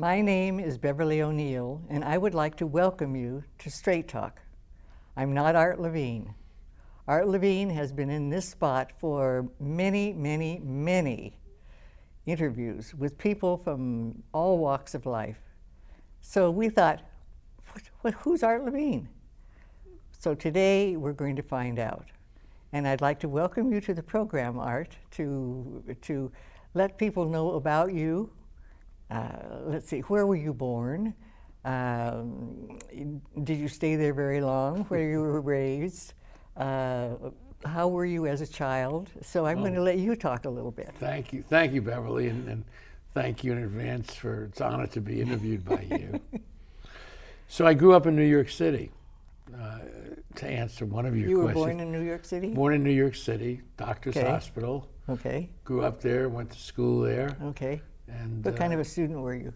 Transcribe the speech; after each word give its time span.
My 0.00 0.20
name 0.20 0.60
is 0.60 0.78
Beverly 0.78 1.22
O'Neill, 1.22 1.82
and 1.90 2.04
I 2.04 2.18
would 2.18 2.32
like 2.32 2.54
to 2.58 2.68
welcome 2.68 3.16
you 3.16 3.42
to 3.58 3.68
Straight 3.68 4.06
Talk. 4.06 4.40
I'm 5.16 5.34
not 5.34 5.56
Art 5.56 5.80
Levine. 5.80 6.36
Art 7.08 7.26
Levine 7.26 7.68
has 7.70 7.92
been 7.92 8.08
in 8.08 8.30
this 8.30 8.48
spot 8.48 8.92
for 9.00 9.48
many, 9.58 10.12
many, 10.12 10.60
many 10.62 11.36
interviews 12.26 12.94
with 12.94 13.18
people 13.18 13.56
from 13.56 14.22
all 14.32 14.58
walks 14.58 14.94
of 14.94 15.04
life. 15.04 15.40
So 16.20 16.48
we 16.48 16.68
thought, 16.68 17.02
who's 18.18 18.44
Art 18.44 18.64
Levine? 18.64 19.08
So 20.16 20.32
today 20.32 20.96
we're 20.96 21.12
going 21.12 21.34
to 21.34 21.42
find 21.42 21.80
out. 21.80 22.06
And 22.72 22.86
I'd 22.86 23.00
like 23.00 23.18
to 23.18 23.28
welcome 23.28 23.72
you 23.72 23.80
to 23.80 23.94
the 23.94 24.04
program, 24.04 24.60
Art, 24.60 24.96
to, 25.16 25.82
to 26.02 26.30
let 26.74 26.98
people 26.98 27.28
know 27.28 27.54
about 27.54 27.92
you. 27.92 28.30
Uh, 29.10 29.28
let's 29.64 29.88
see, 29.88 30.00
where 30.00 30.26
were 30.26 30.36
you 30.36 30.52
born? 30.52 31.14
Um, 31.64 32.78
did 33.42 33.58
you 33.58 33.68
stay 33.68 33.96
there 33.96 34.14
very 34.14 34.40
long? 34.40 34.84
Where 34.84 35.08
you 35.08 35.20
were 35.20 35.40
raised? 35.40 36.14
Uh, 36.56 37.10
how 37.64 37.88
were 37.88 38.04
you 38.04 38.26
as 38.26 38.40
a 38.40 38.46
child? 38.46 39.10
So 39.22 39.46
I'm 39.46 39.58
oh, 39.58 39.62
going 39.62 39.74
to 39.74 39.82
let 39.82 39.98
you 39.98 40.14
talk 40.14 40.44
a 40.44 40.50
little 40.50 40.70
bit. 40.70 40.92
Thank 40.98 41.32
you, 41.32 41.42
thank 41.42 41.72
you, 41.72 41.82
Beverly, 41.82 42.28
and, 42.28 42.48
and 42.48 42.64
thank 43.14 43.42
you 43.42 43.52
in 43.52 43.58
advance 43.58 44.14
for 44.14 44.44
it's 44.44 44.60
an 44.60 44.72
honor 44.72 44.86
to 44.88 45.00
be 45.00 45.20
interviewed 45.20 45.64
by 45.64 45.82
you. 45.90 46.20
so 47.48 47.66
I 47.66 47.74
grew 47.74 47.94
up 47.94 48.06
in 48.06 48.14
New 48.14 48.22
York 48.22 48.50
City. 48.50 48.90
Uh, 49.58 49.78
to 50.34 50.46
answer 50.46 50.84
one 50.84 51.06
of 51.06 51.16
your 51.16 51.28
you 51.28 51.36
questions. 51.36 51.56
You 51.56 51.60
were 51.60 51.66
born 51.66 51.80
in 51.80 51.90
New 51.90 52.02
York 52.02 52.24
City? 52.24 52.48
Born 52.52 52.74
in 52.74 52.84
New 52.84 52.92
York 52.92 53.14
City, 53.14 53.62
Doctor's 53.78 54.16
okay. 54.16 54.28
Hospital. 54.28 54.86
Okay. 55.08 55.48
Grew 55.64 55.82
up 55.82 56.02
there, 56.02 56.28
went 56.28 56.50
to 56.50 56.58
school 56.58 57.00
there. 57.00 57.36
Okay. 57.42 57.80
And 58.08 58.44
what 58.44 58.54
uh, 58.54 58.56
kind 58.56 58.72
of 58.72 58.80
a 58.80 58.84
student 58.84 59.20
were 59.20 59.34
you? 59.34 59.52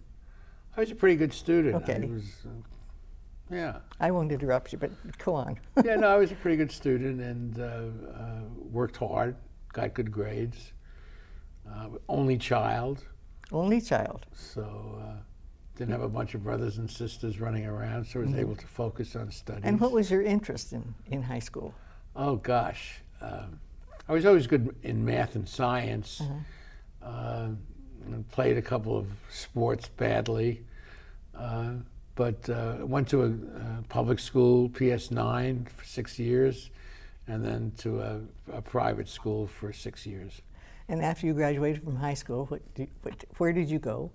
I 0.77 0.81
was 0.81 0.91
a 0.91 0.95
pretty 0.95 1.17
good 1.17 1.33
student. 1.33 1.75
Okay. 1.77 2.03
I 2.03 2.07
was, 2.07 2.25
uh, 2.47 3.55
yeah. 3.55 3.79
I 4.01 4.11
won't 4.11 4.33
interrupt 4.33 4.73
you, 4.73 4.79
but 4.79 4.91
go 5.19 5.35
on. 5.35 5.59
yeah, 5.85 5.97
no, 5.97 6.09
I 6.09 6.17
was 6.17 6.33
a 6.33 6.35
pretty 6.37 6.57
good 6.57 6.73
student 6.73 7.21
and 7.21 7.59
uh, 7.59 7.63
uh 7.63 8.43
worked 8.71 8.97
hard, 8.97 9.37
got 9.73 9.95
good 9.95 10.11
grades. 10.11 10.73
Uh, 11.71 11.89
only 12.09 12.37
child. 12.39 13.05
Only 13.51 13.81
child. 13.81 14.27
So 14.33 14.99
uh, 15.03 15.23
didn't 15.77 15.93
have 15.93 16.03
a 16.03 16.09
bunch 16.09 16.35
of 16.35 16.43
brothers 16.43 16.79
and 16.79 16.91
sisters 16.91 17.41
running 17.41 17.67
around, 17.67 18.07
so 18.07 18.21
I 18.21 18.23
was 18.23 18.31
mm 18.31 18.37
-hmm. 18.37 18.43
able 18.43 18.57
to 18.57 18.67
focus 18.67 19.17
on 19.17 19.31
studies. 19.31 19.65
And 19.65 19.81
what 19.81 19.93
was 19.93 20.11
your 20.11 20.23
interest 20.23 20.73
in, 20.73 20.95
in 21.07 21.23
high 21.23 21.43
school? 21.43 21.73
Oh, 22.15 22.37
gosh. 22.37 23.03
Um, 23.21 23.61
I 24.09 24.13
was 24.13 24.25
always 24.25 24.47
good 24.47 24.75
in 24.83 25.05
math 25.05 25.37
and 25.37 25.49
science. 25.49 26.25
Uh 26.25 26.29
-huh. 26.29 27.57
Played 28.31 28.57
a 28.57 28.63
couple 28.63 28.97
of 28.97 29.07
sports 29.31 29.89
badly. 29.89 30.63
Uh, 31.35 31.75
but 32.15 32.49
uh, 32.51 32.77
went 32.81 33.09
to 33.09 33.23
a, 33.23 33.27
a, 33.29 33.83
public 33.89 34.19
school, 34.19 34.69
PS9, 34.69 35.69
for 35.71 35.85
six 35.85 36.19
years, 36.19 36.71
and 37.27 37.43
then 37.43 37.73
to 37.79 38.01
a, 38.01 38.21
a, 38.53 38.61
private 38.61 39.09
school 39.09 39.47
for 39.47 39.73
six 39.73 40.05
years. 40.07 40.43
And 40.89 41.03
after 41.03 41.27
you 41.27 41.33
graduated 41.33 41.83
from 41.83 41.97
high 41.97 42.15
school, 42.15 42.47
what, 42.47 42.75
did, 42.75 42.89
what 43.03 43.25
where 43.39 43.53
did 43.53 43.71
you 43.71 43.79
go? 43.79 44.11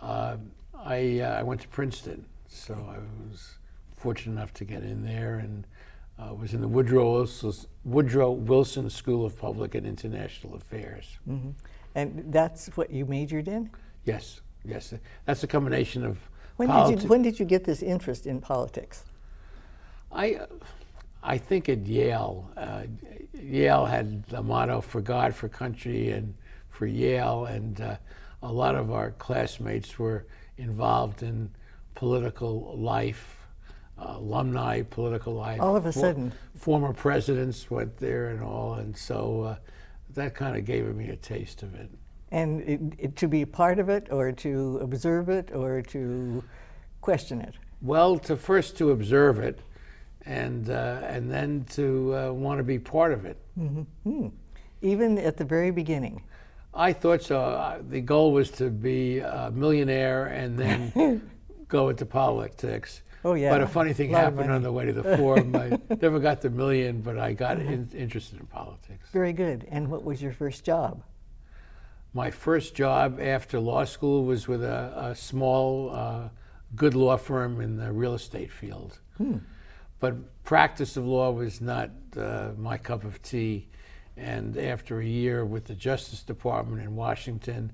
Uh, 0.00 0.38
I, 0.82 1.20
uh, 1.20 1.40
I 1.40 1.42
went 1.42 1.60
to 1.60 1.68
Princeton, 1.68 2.24
so 2.48 2.74
I 2.74 2.98
was 3.28 3.58
fortunate 3.96 4.32
enough 4.32 4.54
to 4.54 4.64
get 4.64 4.82
in 4.82 5.04
there 5.04 5.40
and 5.40 5.66
uh, 6.18 6.34
was 6.34 6.54
in 6.54 6.60
the 6.60 6.68
Woodrow 6.68 7.12
Wilson, 7.12 7.52
Woodrow 7.84 8.30
Wilson 8.30 8.88
School 8.88 9.26
of 9.26 9.38
Public 9.38 9.74
and 9.74 9.86
International 9.86 10.54
Affairs. 10.54 11.18
Mm 11.26 11.40
-hmm. 11.40 11.52
And 11.94 12.32
that's 12.32 12.68
what 12.76 12.90
you 12.90 13.06
majored 13.06 13.48
in? 13.48 13.70
Yes, 14.04 14.40
yes. 14.64 14.94
That's 15.24 15.42
a 15.42 15.46
combination 15.46 16.04
of 16.04 16.18
when 16.56 16.68
did 16.68 17.02
you 17.02 17.08
When 17.08 17.22
did 17.22 17.40
you 17.40 17.46
get 17.46 17.64
this 17.64 17.82
interest 17.82 18.26
in 18.26 18.40
politics? 18.40 19.04
I, 20.12 20.40
I 21.22 21.38
think 21.38 21.68
at 21.68 21.86
Yale, 21.86 22.50
uh, 22.56 22.82
Yale 23.32 23.86
had 23.86 24.24
the 24.24 24.42
motto 24.42 24.80
"For 24.80 25.00
God, 25.00 25.34
for 25.34 25.48
country, 25.48 26.10
and 26.10 26.34
for 26.68 26.86
Yale," 26.86 27.46
and 27.46 27.80
uh, 27.80 27.96
a 28.42 28.52
lot 28.52 28.74
of 28.74 28.90
our 28.92 29.12
classmates 29.12 29.98
were 29.98 30.26
involved 30.58 31.22
in 31.22 31.50
political 31.94 32.76
life, 32.76 33.38
uh, 33.98 34.16
alumni 34.16 34.82
political 34.82 35.32
life. 35.32 35.60
All 35.60 35.76
of 35.76 35.86
a 35.86 35.92
For, 35.92 36.00
sudden. 36.00 36.32
Former 36.56 36.92
presidents 36.92 37.70
went 37.70 37.96
there 37.96 38.28
and 38.28 38.42
all, 38.42 38.74
and 38.74 38.96
so 38.96 39.42
uh, 39.42 39.56
that 40.14 40.34
kind 40.34 40.56
of 40.56 40.64
gave 40.64 40.84
me 40.94 41.08
a 41.08 41.16
taste 41.16 41.62
of 41.62 41.74
it. 41.74 41.90
And 42.30 42.60
it, 42.62 42.80
it, 42.98 43.16
to 43.16 43.28
be 43.28 43.44
part 43.44 43.78
of 43.78 43.88
it, 43.88 44.08
or 44.10 44.32
to 44.32 44.78
observe 44.82 45.28
it, 45.28 45.50
or 45.52 45.82
to 45.82 46.44
question 47.00 47.40
it? 47.40 47.54
Well, 47.82 48.18
to 48.18 48.36
first 48.36 48.76
to 48.78 48.90
observe 48.90 49.38
it, 49.40 49.60
and 50.26 50.70
uh, 50.70 51.00
and 51.02 51.30
then 51.30 51.64
to 51.70 52.14
uh, 52.14 52.32
want 52.32 52.58
to 52.58 52.64
be 52.64 52.78
part 52.78 53.12
of 53.12 53.24
it. 53.24 53.36
Mm 53.56 53.86
-hmm. 54.04 54.30
Even 54.82 55.18
at 55.18 55.36
the 55.36 55.44
very 55.44 55.72
beginning. 55.72 56.22
I 56.74 56.94
thought 56.94 57.22
so. 57.22 57.82
The 57.90 58.00
goal 58.00 58.32
was 58.32 58.50
to 58.50 58.70
be 58.70 59.20
a 59.20 59.50
millionaire 59.50 60.26
and 60.26 60.58
then 60.58 60.92
go 61.68 61.88
into 61.88 62.06
politics. 62.06 63.02
Oh 63.24 63.34
yeah. 63.34 63.50
But 63.50 63.62
a 63.62 63.66
funny 63.66 63.92
thing 63.92 64.14
a 64.14 64.18
happened 64.18 64.50
on 64.50 64.62
the 64.62 64.72
way 64.72 64.86
to 64.86 64.92
the 64.92 65.16
forum. 65.16 65.54
I 65.56 65.78
never 66.00 66.18
got 66.18 66.40
the 66.40 66.50
million, 66.50 67.00
but 67.00 67.18
I 67.18 67.32
got 67.32 67.58
in, 67.58 67.88
interested 67.94 68.40
in 68.40 68.46
politics. 68.46 69.08
Very 69.12 69.32
good. 69.32 69.66
And 69.70 69.88
what 69.88 70.04
was 70.04 70.22
your 70.22 70.32
first 70.32 70.64
job? 70.64 71.02
My 72.12 72.30
first 72.30 72.74
job 72.74 73.20
after 73.20 73.60
law 73.60 73.84
school 73.84 74.24
was 74.24 74.48
with 74.48 74.64
a, 74.64 75.10
a 75.10 75.14
small, 75.14 75.90
uh, 75.94 76.28
good 76.74 76.94
law 76.94 77.16
firm 77.16 77.60
in 77.60 77.76
the 77.76 77.92
real 77.92 78.14
estate 78.14 78.50
field. 78.50 78.98
Hmm. 79.16 79.38
But 80.00 80.42
practice 80.42 80.96
of 80.96 81.06
law 81.06 81.30
was 81.30 81.60
not 81.60 81.90
uh, 82.16 82.50
my 82.56 82.78
cup 82.78 83.04
of 83.04 83.22
tea. 83.22 83.68
And 84.16 84.56
after 84.56 85.00
a 85.00 85.04
year 85.04 85.44
with 85.44 85.66
the 85.66 85.74
Justice 85.74 86.22
Department 86.22 86.82
in 86.82 86.96
Washington, 86.96 87.72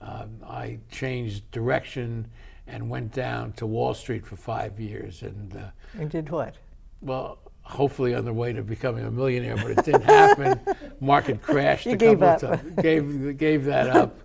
um, 0.00 0.38
I 0.46 0.78
changed 0.90 1.50
direction 1.50 2.28
and 2.66 2.88
went 2.88 3.12
down 3.12 3.52
to 3.52 3.66
Wall 3.66 3.94
Street 3.94 4.26
for 4.26 4.36
five 4.36 4.78
years. 4.78 5.22
And, 5.22 5.56
uh, 5.56 5.70
and 5.98 6.10
did 6.10 6.30
what? 6.30 6.56
Well, 7.00 7.38
hopefully 7.62 8.14
on 8.14 8.24
the 8.24 8.32
way 8.32 8.52
to 8.52 8.62
becoming 8.62 9.04
a 9.04 9.10
millionaire, 9.10 9.56
but 9.56 9.72
it 9.72 9.84
didn't 9.84 10.04
happen. 10.04 10.60
Market 11.00 11.42
crashed 11.42 11.86
you 11.86 11.92
a 11.92 11.96
couple 11.96 12.24
of 12.24 12.40
times. 12.40 12.82
Gave, 12.82 13.38
gave 13.38 13.64
that 13.64 13.88
up. 13.88 14.18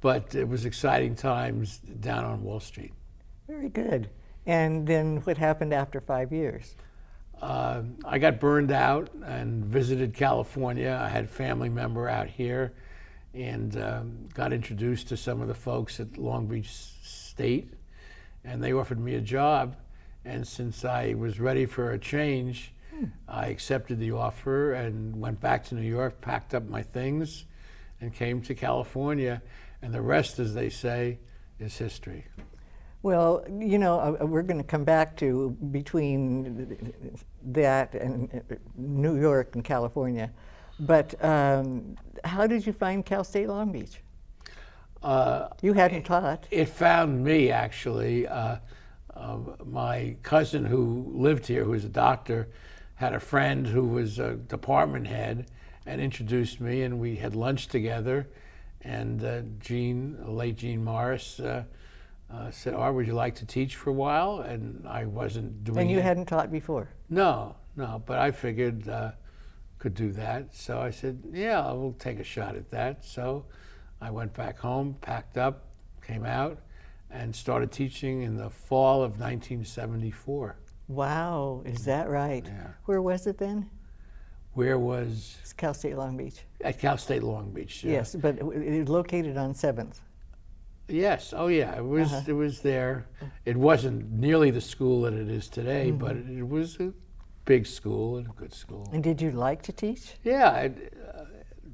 But 0.00 0.34
it 0.34 0.46
was 0.46 0.66
exciting 0.66 1.14
times 1.14 1.78
down 1.78 2.24
on 2.24 2.42
Wall 2.42 2.60
Street. 2.60 2.92
Very 3.48 3.70
good. 3.70 4.10
And 4.46 4.86
then 4.86 5.18
what 5.18 5.38
happened 5.38 5.72
after 5.72 6.00
five 6.00 6.32
years? 6.32 6.74
Uh, 7.40 7.82
I 8.04 8.18
got 8.18 8.38
burned 8.38 8.70
out 8.70 9.10
and 9.24 9.64
visited 9.64 10.14
California. 10.14 10.98
I 11.02 11.08
had 11.08 11.24
a 11.24 11.28
family 11.28 11.68
member 11.68 12.08
out 12.08 12.28
here 12.28 12.74
and 13.34 13.76
um, 13.82 14.28
got 14.32 14.52
introduced 14.52 15.08
to 15.08 15.16
some 15.16 15.40
of 15.40 15.48
the 15.48 15.54
folks 15.54 15.98
at 15.98 16.16
Long 16.16 16.46
Beach 16.46 16.70
State, 16.70 17.72
and 18.44 18.62
they 18.62 18.72
offered 18.72 19.00
me 19.00 19.14
a 19.14 19.20
job. 19.20 19.76
And 20.24 20.46
since 20.46 20.84
I 20.84 21.14
was 21.14 21.40
ready 21.40 21.66
for 21.66 21.90
a 21.90 21.98
change, 21.98 22.72
hmm. 22.94 23.06
I 23.28 23.46
accepted 23.46 23.98
the 23.98 24.12
offer 24.12 24.72
and 24.72 25.20
went 25.20 25.40
back 25.40 25.64
to 25.66 25.74
New 25.74 25.82
York, 25.82 26.20
packed 26.20 26.54
up 26.54 26.68
my 26.68 26.82
things, 26.82 27.44
and 28.00 28.14
came 28.14 28.40
to 28.42 28.54
California. 28.54 29.42
And 29.82 29.92
the 29.92 30.00
rest, 30.00 30.38
as 30.38 30.54
they 30.54 30.70
say, 30.70 31.18
is 31.58 31.76
history. 31.76 32.24
Well, 33.02 33.44
you 33.60 33.76
know, 33.78 34.16
uh, 34.18 34.24
we're 34.24 34.42
going 34.42 34.60
to 34.60 34.66
come 34.66 34.84
back 34.84 35.14
to 35.18 35.50
between 35.70 37.18
that 37.42 37.94
and 37.94 38.42
uh, 38.50 38.54
New 38.76 39.20
York 39.20 39.54
and 39.54 39.62
California. 39.62 40.30
But 40.80 41.22
um, 41.24 41.96
how 42.24 42.46
did 42.46 42.66
you 42.66 42.72
find 42.72 43.04
Cal 43.04 43.24
State 43.24 43.48
Long 43.48 43.72
Beach? 43.72 44.00
Uh, 45.02 45.48
you 45.62 45.74
hadn't 45.74 45.98
it, 45.98 46.04
taught. 46.06 46.46
It 46.50 46.68
found 46.68 47.22
me, 47.22 47.50
actually. 47.50 48.26
Uh, 48.26 48.56
uh, 49.14 49.38
my 49.64 50.16
cousin 50.22 50.64
who 50.64 51.12
lived 51.14 51.46
here, 51.46 51.64
who 51.64 51.70
was 51.70 51.84
a 51.84 51.90
doctor, 51.90 52.48
had 52.96 53.12
a 53.12 53.20
friend 53.20 53.66
who 53.66 53.84
was 53.84 54.18
a 54.18 54.34
department 54.34 55.06
head 55.06 55.50
and 55.86 56.00
introduced 56.00 56.60
me, 56.60 56.82
and 56.82 56.98
we 56.98 57.16
had 57.16 57.34
lunch 57.34 57.68
together. 57.68 58.26
And 58.80 59.24
uh, 59.24 59.42
Gene, 59.60 60.16
late 60.26 60.56
Gene 60.56 60.82
Morris, 60.82 61.38
uh, 61.38 61.64
said, 62.50 62.74
"Art, 62.74 62.94
would 62.94 63.06
you 63.06 63.14
like 63.14 63.34
to 63.36 63.46
teach 63.46 63.76
for 63.76 63.90
a 63.90 63.94
while?" 63.94 64.40
And 64.40 64.86
I 64.88 65.04
wasn't 65.04 65.64
doing. 65.64 65.78
And 65.78 65.90
you 65.90 65.98
it. 65.98 66.02
hadn't 66.02 66.26
taught 66.26 66.50
before. 66.50 66.88
No, 67.08 67.54
no, 67.76 68.02
but 68.04 68.18
I 68.18 68.30
figured 68.30 68.88
uh, 68.88 69.12
could 69.84 69.92
do 69.92 70.12
that. 70.12 70.54
So 70.54 70.80
I 70.80 70.88
said, 70.88 71.22
"Yeah, 71.30 71.60
I 71.60 71.72
will 71.72 71.92
take 71.92 72.18
a 72.18 72.24
shot 72.24 72.56
at 72.56 72.70
that." 72.70 73.04
So 73.04 73.44
I 74.00 74.10
went 74.10 74.32
back 74.32 74.58
home, 74.58 74.96
packed 75.02 75.36
up, 75.36 75.66
came 76.00 76.24
out, 76.24 76.58
and 77.10 77.36
started 77.36 77.70
teaching 77.70 78.22
in 78.22 78.34
the 78.34 78.48
fall 78.48 79.02
of 79.02 79.20
1974. 79.20 80.56
Wow, 80.88 81.60
is 81.66 81.80
mm. 81.80 81.84
that 81.84 82.08
right? 82.08 82.46
Yeah. 82.46 82.68
Where 82.86 83.02
was 83.02 83.26
it 83.26 83.36
then? 83.36 83.68
Where 84.54 84.78
was? 84.78 85.36
It's 85.42 85.52
Cal 85.52 85.74
State 85.74 85.98
Long 85.98 86.16
Beach. 86.16 86.40
At 86.62 86.78
Cal 86.78 86.96
State 86.96 87.22
Long 87.22 87.50
Beach. 87.52 87.84
Yeah. 87.84 87.92
Yes, 87.92 88.14
but 88.14 88.38
it 88.38 88.78
was 88.80 88.88
located 88.88 89.36
on 89.36 89.52
Seventh. 89.52 90.00
Yes. 90.88 91.34
Oh, 91.36 91.48
yeah. 91.48 91.76
It 91.76 91.84
was. 91.84 92.10
Uh-huh. 92.10 92.22
It 92.26 92.32
was 92.32 92.60
there. 92.62 93.06
It 93.44 93.58
wasn't 93.58 94.10
nearly 94.12 94.50
the 94.50 94.62
school 94.62 95.02
that 95.02 95.12
it 95.12 95.28
is 95.28 95.48
today, 95.48 95.88
mm-hmm. 95.88 95.98
but 95.98 96.16
it 96.16 96.48
was 96.48 96.80
a 96.80 96.94
big 97.44 97.66
school 97.66 98.16
and 98.16 98.26
a 98.26 98.32
good 98.32 98.54
school. 98.54 98.88
And 98.92 99.02
did 99.02 99.20
you 99.20 99.30
like 99.30 99.62
to 99.62 99.72
teach? 99.72 100.14
Yeah. 100.22 100.56
It, 100.56 100.96
uh, 101.14 101.24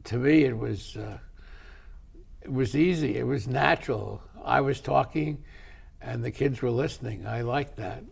to 0.04 0.16
me, 0.16 0.44
it 0.44 0.56
was. 0.56 0.96
Uh, 0.96 1.18
it 2.42 2.52
was 2.52 2.74
easy. 2.74 3.16
It 3.18 3.26
was 3.26 3.46
natural. 3.46 4.22
I 4.42 4.62
was 4.62 4.80
talking, 4.80 5.44
and 6.00 6.24
the 6.24 6.30
kids 6.30 6.62
were 6.62 6.70
listening. 6.70 7.26
I 7.26 7.42
liked 7.42 7.76
that. 7.76 8.02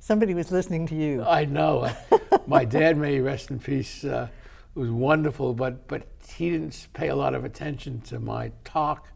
Somebody 0.00 0.34
was 0.34 0.52
listening 0.52 0.86
to 0.88 0.94
you. 0.94 1.24
I 1.24 1.46
know. 1.46 1.90
My 2.46 2.66
dad, 2.66 2.98
may 2.98 3.14
he 3.14 3.20
rest 3.20 3.50
in 3.50 3.58
peace, 3.58 4.04
uh, 4.04 4.28
was 4.74 4.90
wonderful, 4.90 5.54
but 5.54 5.88
but 5.88 6.06
he 6.28 6.50
didn't 6.50 6.88
pay 6.92 7.08
a 7.08 7.16
lot 7.16 7.34
of 7.34 7.44
attention 7.44 8.02
to 8.02 8.20
my 8.20 8.52
talk, 8.64 9.08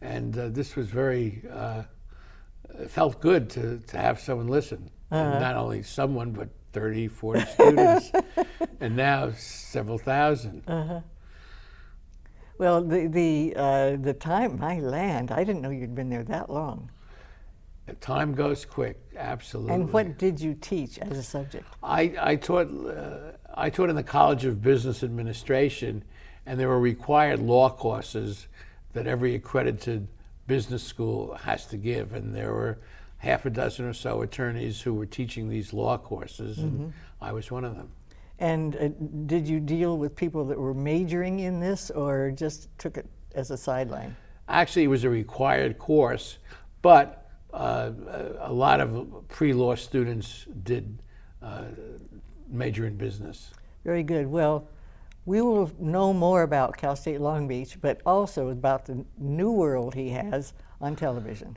and 0.00 0.36
uh, 0.36 0.48
this 0.48 0.74
was 0.74 0.88
very. 0.88 1.42
Uh, 1.52 1.82
felt 2.88 3.20
good 3.20 3.48
to, 3.50 3.78
to 3.86 3.98
have 3.98 4.20
someone 4.20 4.48
listen. 4.48 4.90
And 5.10 5.40
not 5.40 5.54
only 5.54 5.82
someone, 5.82 6.32
but 6.32 6.48
30, 6.72 7.08
40 7.08 7.40
students, 7.46 8.12
and 8.80 8.96
now 8.96 9.30
several 9.36 9.98
1000 9.98 10.62
Well, 12.58 12.82
the 12.82 13.06
the 13.06 13.54
uh, 13.56 13.96
the 13.96 14.14
time, 14.14 14.58
my 14.58 14.80
land, 14.80 15.30
I 15.30 15.44
didn't 15.44 15.62
know 15.62 15.70
you'd 15.70 15.94
been 15.94 16.08
there 16.10 16.24
that 16.24 16.50
long. 16.50 16.90
Time 18.00 18.34
goes 18.34 18.64
quick, 18.64 19.00
absolutely. 19.16 19.74
And 19.74 19.92
what 19.92 20.18
did 20.18 20.40
you 20.40 20.54
teach 20.54 20.98
as 20.98 21.16
a 21.18 21.22
subject? 21.22 21.66
I, 21.82 22.14
I 22.20 22.36
taught 22.36 22.68
uh, 22.68 23.32
I 23.54 23.70
taught 23.70 23.90
in 23.90 23.96
the 23.96 24.02
College 24.02 24.44
of 24.44 24.60
Business 24.60 25.04
Administration, 25.04 26.02
and 26.46 26.58
there 26.58 26.68
were 26.68 26.80
required 26.80 27.40
law 27.40 27.70
courses 27.70 28.48
that 28.92 29.06
every 29.06 29.34
accredited 29.34 30.08
business 30.46 30.82
school 30.82 31.34
has 31.34 31.66
to 31.66 31.76
give, 31.76 32.12
and 32.12 32.34
there 32.34 32.52
were 32.52 32.78
half 33.18 33.46
a 33.46 33.50
dozen 33.50 33.86
or 33.86 33.92
so 33.92 34.22
attorneys 34.22 34.80
who 34.80 34.94
were 34.94 35.06
teaching 35.06 35.48
these 35.48 35.72
law 35.72 35.98
courses, 35.98 36.58
and 36.58 36.92
I 37.20 37.32
was 37.32 37.50
one 37.50 37.64
of 37.64 37.76
them. 37.76 37.90
And 38.38 38.76
uh, 38.76 38.88
did 39.26 39.48
you 39.48 39.60
deal 39.60 39.96
with 39.96 40.14
people 40.14 40.44
that 40.46 40.58
were 40.58 40.74
majoring 40.74 41.40
in 41.40 41.58
this, 41.60 41.90
or 41.90 42.30
just 42.30 42.68
took 42.78 42.98
it 42.98 43.06
as 43.34 43.50
a 43.50 43.56
sideline? 43.56 44.14
Actually, 44.48 44.84
it 44.84 44.88
was 44.88 45.04
a 45.04 45.10
required 45.10 45.78
course, 45.78 46.38
but 46.82 47.30
uh, 47.52 47.90
a 48.08 48.50
a 48.50 48.52
lot 48.52 48.80
of 48.80 49.26
pre-law 49.28 49.74
students 49.74 50.46
did 50.62 50.98
uh, 51.42 51.64
major 52.48 52.86
in 52.86 52.96
business. 52.96 53.50
Very 53.84 54.02
good. 54.02 54.26
Well, 54.26 54.68
we 55.24 55.40
will 55.40 55.70
know 55.78 56.12
more 56.12 56.42
about 56.42 56.76
Cal 56.76 56.94
State 56.94 57.20
Long 57.20 57.48
Beach, 57.48 57.78
but 57.80 58.00
also 58.06 58.48
about 58.48 58.84
the 58.84 59.04
new 59.18 59.50
world 59.50 59.94
he 59.94 60.10
has 60.10 60.52
on 60.80 60.94
television. 60.94 61.56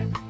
Not 0.00 0.29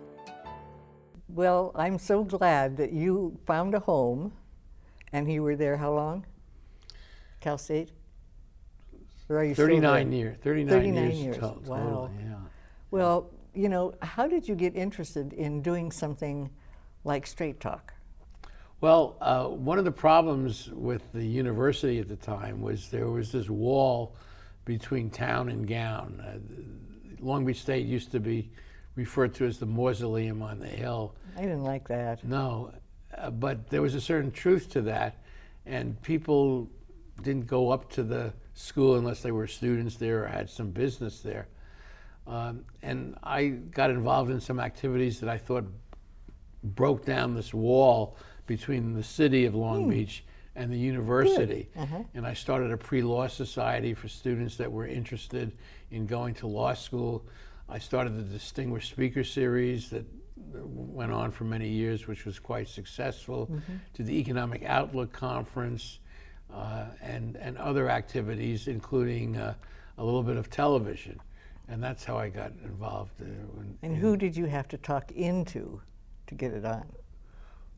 Well, 1.33 1.71
I'm 1.75 1.97
so 1.97 2.23
glad 2.25 2.75
that 2.77 2.91
you 2.91 3.37
found 3.45 3.73
a 3.73 3.79
home, 3.79 4.33
and 5.13 5.31
you 5.31 5.43
were 5.43 5.55
there 5.55 5.77
how 5.77 5.93
long? 5.93 6.25
Cal 7.39 7.57
State? 7.57 7.89
Or 9.29 9.37
are 9.37 9.45
you 9.45 9.55
39 9.55 10.11
years. 10.11 10.37
39, 10.43 10.69
39 10.69 11.03
years. 11.03 11.17
years. 11.19 11.37
total, 11.37 11.61
Wow. 11.65 12.09
yeah. 12.19 12.35
Well, 12.91 13.29
you 13.53 13.69
know, 13.69 13.93
how 14.01 14.27
did 14.27 14.45
you 14.45 14.55
get 14.55 14.75
interested 14.75 15.31
in 15.31 15.61
doing 15.61 15.89
something 15.89 16.49
like 17.05 17.25
Straight 17.25 17.61
Talk? 17.61 17.93
Well, 18.81 19.15
uh, 19.21 19.45
one 19.45 19.79
of 19.79 19.85
the 19.85 19.91
problems 19.91 20.69
with 20.73 21.13
the 21.13 21.23
university 21.23 21.99
at 21.99 22.09
the 22.09 22.15
time 22.17 22.61
was 22.61 22.89
there 22.89 23.07
was 23.07 23.31
this 23.31 23.49
wall 23.49 24.15
between 24.65 25.09
town 25.09 25.47
and 25.47 25.65
gown. 25.65 26.19
Uh, 26.19 27.23
Long 27.23 27.45
Beach 27.45 27.61
State 27.61 27.85
used 27.85 28.11
to 28.11 28.19
be 28.19 28.49
referred 28.95 29.33
to 29.35 29.45
as 29.45 29.57
the 29.59 29.65
mausoleum 29.65 30.41
on 30.41 30.59
the 30.59 30.67
hill. 30.67 31.15
I 31.37 31.41
didn't 31.41 31.63
like 31.63 31.87
that. 31.87 32.23
No, 32.23 32.73
uh, 33.17 33.29
but 33.29 33.69
there 33.69 33.81
was 33.81 33.95
a 33.95 34.01
certain 34.01 34.31
truth 34.31 34.69
to 34.71 34.81
that, 34.83 35.17
and 35.65 36.01
people 36.01 36.69
didn't 37.21 37.47
go 37.47 37.69
up 37.71 37.89
to 37.91 38.03
the 38.03 38.33
school 38.53 38.95
unless 38.95 39.21
they 39.21 39.31
were 39.31 39.47
students 39.47 39.95
there 39.95 40.23
or 40.23 40.27
had 40.27 40.49
some 40.49 40.71
business 40.71 41.19
there. 41.21 41.47
Um, 42.27 42.65
and 42.81 43.15
I 43.23 43.47
got 43.47 43.89
involved 43.89 44.29
in 44.31 44.39
some 44.39 44.59
activities 44.59 45.19
that 45.21 45.29
I 45.29 45.37
thought 45.37 45.65
broke 46.63 47.05
down 47.05 47.35
this 47.35 47.53
wall 47.53 48.15
between 48.45 48.93
the 48.93 49.03
city 49.03 49.45
of 49.45 49.53
Hmm. 49.53 49.59
Long 49.59 49.89
Beach 49.89 50.23
and 50.55 50.71
the 50.71 50.77
university. 50.77 51.69
And 52.13 52.25
I 52.27 52.33
started 52.33 52.71
a 52.71 52.77
pre 52.77 53.01
law 53.01 53.27
society 53.27 53.93
for 53.93 54.07
students 54.07 54.57
that 54.57 54.71
were 54.71 54.85
interested 54.85 55.53
in 55.89 56.05
going 56.05 56.33
to 56.35 56.47
law 56.47 56.73
school. 56.73 57.25
I 57.71 57.79
started 57.79 58.17
the 58.17 58.23
Distinguished 58.37 58.91
Speaker 58.91 59.23
Series 59.23 59.89
that 59.91 60.05
went 60.53 61.13
on 61.13 61.31
for 61.31 61.45
many 61.45 61.69
years, 61.69 62.05
which 62.05 62.25
was 62.25 62.37
quite 62.37 62.67
successful, 62.67 63.49
to 63.93 64.03
the 64.03 64.11
Economic 64.19 64.63
Outlook 64.65 65.13
Conference, 65.13 65.99
uh, 66.53 66.87
and, 67.01 67.37
and 67.37 67.57
other 67.57 67.89
activities, 67.89 68.67
including 68.67 69.37
uh, 69.37 69.53
a 69.97 70.03
little 70.03 70.21
bit 70.21 70.35
of 70.35 70.49
television. 70.49 71.17
And 71.69 71.81
that's 71.81 72.03
how 72.03 72.17
I 72.17 72.27
got 72.27 72.51
involved. 72.65 73.13
Uh, 73.21 73.25
in- 73.61 73.77
And 73.81 73.95
who 73.95 74.17
did 74.17 74.35
you 74.35 74.47
have 74.47 74.67
to 74.69 74.77
talk 74.77 75.09
into 75.13 75.81
to 76.27 76.35
get 76.35 76.51
it 76.51 76.65
on? 76.65 76.91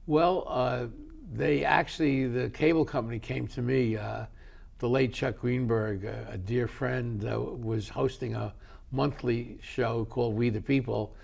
Well, 0.07 0.45
uh, 0.47 0.87
they 1.31 1.63
actually, 1.63 2.25
the 2.25 2.49
cable 2.49 2.83
company 2.83 3.19
came 3.19 3.45
to 3.49 3.61
me. 3.61 3.95
Uh, 3.97 4.25
the 4.79 4.89
late 4.89 5.13
Chuck 5.13 5.37
Greenberg, 5.39 6.03
a, 6.03 6.29
a 6.31 6.37
dear 6.39 6.67
friend, 6.67 7.23
uh, 7.23 7.39
was 7.39 7.89
hosting 7.89 8.33
a 8.33 8.53
monthly 8.93 9.57
show 9.61 10.05
called 10.05 10.35
We 10.35 10.49
the 10.49 10.61
People, 10.61 11.15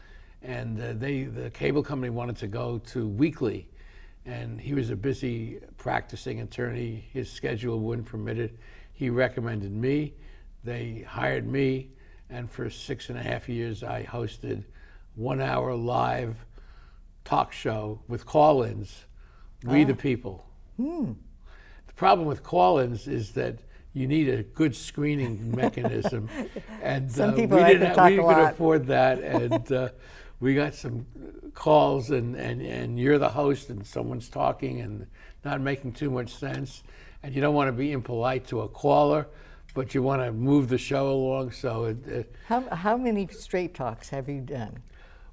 and 0.41 0.81
uh, 0.81 0.93
they, 0.93 1.23
the 1.23 1.49
cable 1.51 1.83
company, 1.83 2.09
wanted 2.09 2.35
to 2.37 2.47
go 2.47 2.79
to 2.87 3.07
weekly, 3.07 3.69
and 4.25 4.59
he 4.59 4.73
was 4.73 4.89
a 4.89 4.95
busy 4.95 5.59
practicing 5.77 6.41
attorney. 6.41 7.05
His 7.13 7.31
schedule 7.31 7.79
wouldn't 7.79 8.07
permit 8.07 8.39
it. 8.39 8.57
He 8.91 9.09
recommended 9.09 9.71
me. 9.71 10.13
They 10.63 11.05
hired 11.07 11.47
me, 11.47 11.91
and 12.29 12.49
for 12.49 12.69
six 12.69 13.09
and 13.09 13.17
a 13.17 13.23
half 13.23 13.47
years, 13.47 13.83
I 13.83 14.03
hosted 14.03 14.63
one-hour 15.15 15.75
live 15.75 16.45
talk 17.23 17.53
show 17.53 18.01
with 18.07 18.25
call-ins, 18.25 19.05
We 19.63 19.83
the 19.83 19.93
People. 19.93 20.45
The 21.87 21.93
problem 21.95 22.27
with 22.27 22.41
call-ins 22.43 23.07
is 23.07 23.31
that 23.33 23.59
you 23.93 24.07
need 24.07 24.29
a 24.29 24.43
good 24.43 24.75
screening 24.75 25.51
mechanism, 25.55 26.29
and 26.81 27.11
Some 27.11 27.31
uh, 27.31 27.33
people 27.33 27.57
we 27.57 27.63
like 27.63 27.73
didn't 27.73 27.89
to 27.89 27.95
talk 27.95 28.09
we 28.09 28.17
a 28.17 28.21
could 28.21 28.53
afford 28.53 28.87
that, 28.87 29.19
and 29.19 29.71
uh, 29.71 29.89
we 30.39 30.55
got 30.55 30.73
some 30.73 31.05
calls, 31.53 32.11
and, 32.11 32.35
and 32.35 32.61
and 32.61 32.99
you're 32.99 33.17
the 33.17 33.29
host, 33.29 33.69
and 33.69 33.85
someone's 33.85 34.29
talking 34.29 34.81
and 34.81 35.07
not 35.43 35.61
making 35.61 35.93
too 35.93 36.09
much 36.09 36.33
sense, 36.33 36.83
and 37.23 37.33
you 37.33 37.41
don't 37.41 37.55
want 37.55 37.67
to 37.67 37.73
be 37.73 37.91
impolite 37.91 38.45
to 38.47 38.61
a 38.61 38.67
caller, 38.67 39.27
but 39.73 39.93
you 39.93 40.03
want 40.03 40.21
to 40.21 40.31
move 40.31 40.69
the 40.69 40.77
show 40.77 41.11
along, 41.11 41.51
so 41.51 41.85
it, 41.85 42.07
it, 42.07 42.35
How, 42.47 42.61
how 42.69 42.97
many 42.97 43.27
straight 43.27 43.73
talks 43.73 44.09
have 44.09 44.29
you 44.29 44.41
done? 44.41 44.81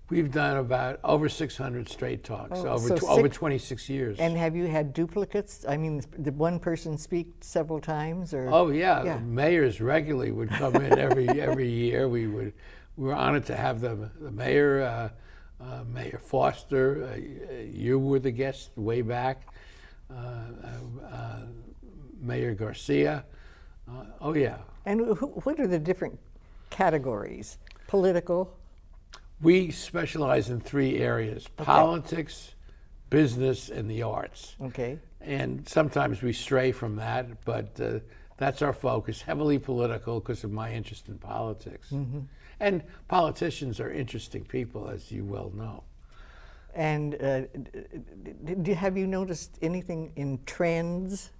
We've 0.09 0.31
done 0.31 0.59
about 0.59 1.01
over 1.03 1.29
600 1.29 1.89
straight 1.89 2.23
talks 2.23 2.61
Oh, 2.61 2.69
over 2.69 2.89
so 2.89 2.97
tw- 2.97 3.05
over 3.05 3.29
26 3.29 3.89
years. 3.89 4.19
And 4.21 4.37
have 4.37 4.55
you 4.55 4.67
had 4.69 4.93
duplicates? 4.93 5.65
I 5.69 5.77
mean, 5.77 6.01
did 6.23 6.39
one 6.39 6.61
person 6.61 6.97
speak 6.97 7.27
several 7.41 7.81
times, 7.81 8.33
or 8.33 8.49
oh 8.49 8.69
yeah, 8.71 9.03
Yeah. 9.03 9.19
mayors 9.19 9.81
regularly 9.81 10.31
would 10.31 10.51
come 10.51 10.77
in 10.77 10.97
every 10.97 11.29
every 11.41 11.69
year. 11.69 12.09
We 12.09 12.29
would 12.29 12.53
we 12.97 13.05
were 13.09 13.15
honored 13.15 13.47
to 13.47 13.57
have 13.57 13.81
the 13.81 14.09
the 14.21 14.31
mayor, 14.31 14.83
uh, 14.83 15.09
uh, 15.65 15.83
Mayor 15.93 16.21
Foster. 16.23 17.09
Uh, 17.13 17.57
you 17.57 17.99
were 17.99 18.21
the 18.21 18.31
guest 18.31 18.71
way 18.77 19.03
back. 19.03 19.43
Uh, 20.09 20.15
uh, 20.15 21.05
uh, 21.13 21.41
Mayor 22.21 22.55
Garcia. 22.55 23.25
Uh, 23.91 24.05
oh 24.21 24.35
yeah, 24.35 24.59
And 24.85 25.01
wh- 25.01 25.45
what 25.45 25.59
are 25.59 25.67
the 25.67 25.81
different 25.81 26.17
categories? 26.71 27.59
Political. 27.89 28.53
We 29.41 29.71
specialize 29.71 30.51
in 30.51 30.61
three 30.61 30.99
areas: 30.99 31.47
politics, 31.57 32.55
business, 33.11 33.69
and 33.69 33.91
the 33.91 34.03
arts. 34.03 34.57
Okay. 34.61 34.99
and 35.21 35.69
sometimes 35.69 36.23
we 36.23 36.33
stray 36.33 36.73
from 36.73 36.97
that, 36.97 37.45
but 37.45 37.79
uh, 37.81 37.99
that's 38.37 38.63
our 38.63 38.73
focus. 38.73 39.23
Heavily 39.23 39.59
political 39.59 40.21
because 40.21 40.45
of 40.45 40.53
my 40.53 40.73
interest 40.73 41.09
in 41.09 41.19
politics, 41.19 41.93
and 42.61 42.83
politicians 43.09 43.81
are 43.81 43.91
interesting 43.91 44.45
people, 44.45 44.89
as 44.89 45.11
you 45.11 45.25
well 45.25 45.51
know. 45.55 45.83
And 46.75 47.15
uh, 47.23 47.43
d- 48.63 48.73
have 48.75 48.99
you 48.99 49.07
noticed 49.07 49.59
anything 49.63 50.13
in 50.17 50.39
trends 50.45 51.31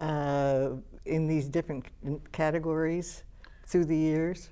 uh, 0.00 0.70
in 1.04 1.26
these 1.26 1.46
different 1.46 1.84
categories 2.32 3.22
through 3.66 3.84
the 3.84 3.96
years? 3.96 4.48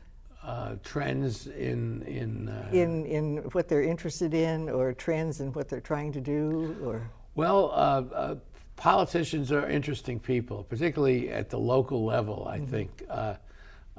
Uh, 0.48 0.76
trends 0.82 1.46
in 1.46 2.02
in 2.04 2.48
uh, 2.48 2.70
In, 2.72 3.04
in 3.04 3.36
what 3.52 3.68
they're 3.68 3.82
interested 3.82 4.32
in, 4.32 4.70
or 4.70 4.94
trends 4.94 5.40
in 5.40 5.52
what 5.52 5.68
they're 5.68 5.78
trying 5.82 6.10
to 6.12 6.22
do, 6.22 6.74
or 6.82 7.10
well, 7.34 7.70
uh, 7.74 8.02
uh, 8.14 8.34
politicians 8.74 9.52
are 9.52 9.68
interesting 9.68 10.18
people, 10.18 10.64
particularly 10.64 11.28
at 11.28 11.50
the 11.50 11.58
local 11.58 12.02
level. 12.02 12.48
I 12.48 12.60
think 12.60 13.02
uh, 13.10 13.34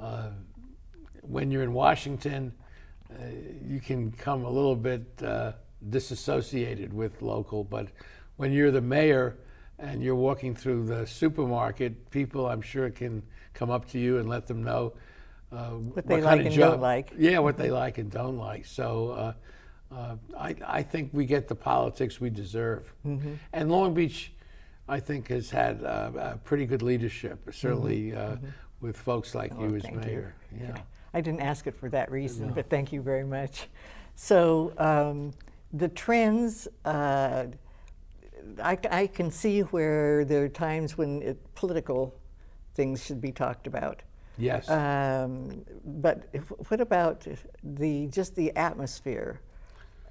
uh, 0.00 0.30
when 1.22 1.52
you're 1.52 1.62
in 1.62 1.72
Washington, 1.72 2.52
uh, 3.12 3.26
you 3.64 3.78
can 3.78 4.10
come 4.10 4.44
a 4.44 4.50
little 4.50 4.74
bit 4.74 5.06
uh, 5.22 5.52
disassociated 5.88 6.92
with 6.92 7.22
local, 7.22 7.62
but 7.62 7.86
when 8.38 8.52
you're 8.52 8.72
the 8.72 8.80
mayor 8.80 9.36
and 9.78 10.02
you're 10.02 10.16
walking 10.16 10.56
through 10.56 10.86
the 10.86 11.06
supermarket, 11.06 12.10
people 12.10 12.48
I'm 12.48 12.62
sure 12.62 12.90
can 12.90 13.22
come 13.54 13.70
up 13.70 13.88
to 13.90 14.00
you 14.00 14.18
and 14.18 14.28
let 14.28 14.48
them 14.48 14.64
know 14.64 14.94
uh, 15.52 15.70
what, 15.70 16.06
they 16.06 16.20
kind 16.20 16.24
like 16.24 16.46
and 16.46 16.54
job, 16.54 16.72
don't 16.72 16.80
like. 16.80 17.12
Yeah, 17.18 17.38
what 17.40 17.56
they 17.56 17.70
like 17.70 17.98
and 17.98 18.10
don't 18.10 18.38
like. 18.38 18.66
So 18.66 19.10
uh, 19.10 19.32
uh, 19.94 20.16
I, 20.38 20.54
I 20.66 20.82
think 20.82 21.10
we 21.12 21.26
get 21.26 21.48
the 21.48 21.54
politics 21.54 22.20
we 22.20 22.30
deserve. 22.30 22.92
Mm-hmm. 23.06 23.34
And 23.52 23.70
Long 23.70 23.94
Beach, 23.94 24.32
I 24.88 25.00
think, 25.00 25.28
has 25.28 25.50
had 25.50 25.82
uh, 25.84 26.36
pretty 26.44 26.66
good 26.66 26.82
leadership, 26.82 27.48
certainly 27.52 28.14
uh, 28.14 28.36
with 28.80 28.96
folks 28.96 29.34
like 29.34 29.52
you 29.58 29.74
as 29.76 29.82
Mm-hmm. 29.82 29.94
thank 29.94 30.06
you. 30.06 30.12
mayor. 30.12 30.34
Yeah. 30.58 30.76
I 31.12 31.20
didn't 31.20 31.40
ask 31.40 31.66
it 31.66 31.74
for 31.74 31.88
that 31.90 32.10
reason, 32.10 32.52
but 32.52 32.70
thank 32.70 32.92
you 32.92 33.02
very 33.02 33.24
much. 33.24 33.68
So 34.14 34.72
um, 34.78 35.32
the 35.72 35.88
trends, 35.88 36.68
uh, 36.84 37.46
I, 38.62 38.78
I 38.90 39.06
can 39.08 39.30
see 39.30 39.60
where 39.60 40.24
there 40.24 40.44
are 40.44 40.48
times 40.48 40.96
when 40.96 41.22
it, 41.22 41.54
political 41.56 42.14
things 42.74 43.04
should 43.04 43.20
be 43.20 43.32
talked 43.32 43.66
about. 43.66 44.02
Yes. 44.38 44.68
Um, 44.70 45.64
but 45.84 46.28
if, 46.32 46.48
what 46.70 46.80
about 46.80 47.26
the 47.62 48.06
just 48.06 48.34
the 48.34 48.54
atmosphere 48.56 49.40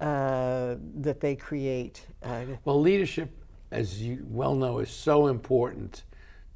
uh, 0.00 0.76
that 1.00 1.20
they 1.20 1.36
create? 1.36 2.06
Uh, 2.22 2.42
Well, 2.64 2.80
leadership, 2.80 3.30
as 3.70 4.02
you 4.02 4.24
well 4.28 4.54
know, 4.54 4.78
is 4.78 4.90
so 4.90 5.26
important 5.26 6.04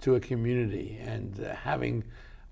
to 0.01 0.15
a 0.15 0.21
community, 0.21 0.99
and 1.01 1.41
uh, 1.41 1.55
having 1.55 2.05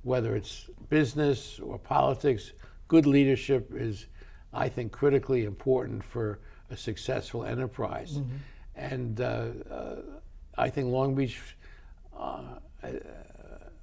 whether 0.02 0.34
it's 0.34 0.68
business 0.88 1.60
or 1.60 1.78
politics, 1.78 2.52
good 2.88 3.06
leadership 3.06 3.72
is, 3.74 4.06
I 4.52 4.68
think, 4.68 4.92
critically 4.92 5.44
important 5.44 6.02
for 6.02 6.40
a 6.70 6.76
successful 6.76 7.44
enterprise. 7.44 8.20
And 8.74 9.20
uh, 9.20 9.24
uh, 9.70 9.96
I 10.58 10.70
think 10.70 10.88
Long 10.88 11.14
Beach, 11.14 11.38
uh, 12.18 12.58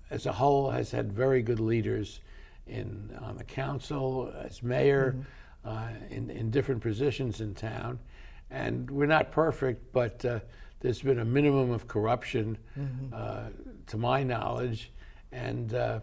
as 0.10 0.26
a 0.26 0.32
whole, 0.32 0.72
has 0.72 0.92
had 0.92 1.12
very 1.12 1.42
good 1.42 1.60
leaders 1.60 2.20
in 2.68 3.18
on 3.22 3.38
the 3.38 3.44
council, 3.44 4.32
as 4.46 4.62
mayor, 4.64 5.16
uh, 5.66 5.90
in, 6.10 6.30
in 6.30 6.52
different 6.52 6.82
positions 6.82 7.42
in 7.42 7.54
town. 7.56 8.00
And 8.52 8.90
we're 8.90 9.06
not 9.06 9.32
perfect, 9.32 9.92
but 9.94 10.24
uh, 10.26 10.40
there's 10.80 11.02
been 11.02 11.20
a 11.20 11.26
minimum 11.26 11.72
of 11.72 11.88
corruption, 11.88 12.58
uh, 13.14 13.50
to 13.88 13.98
my 13.98 14.24
knowledge. 14.24 14.92
And 15.32 15.74
uh, 15.74 16.00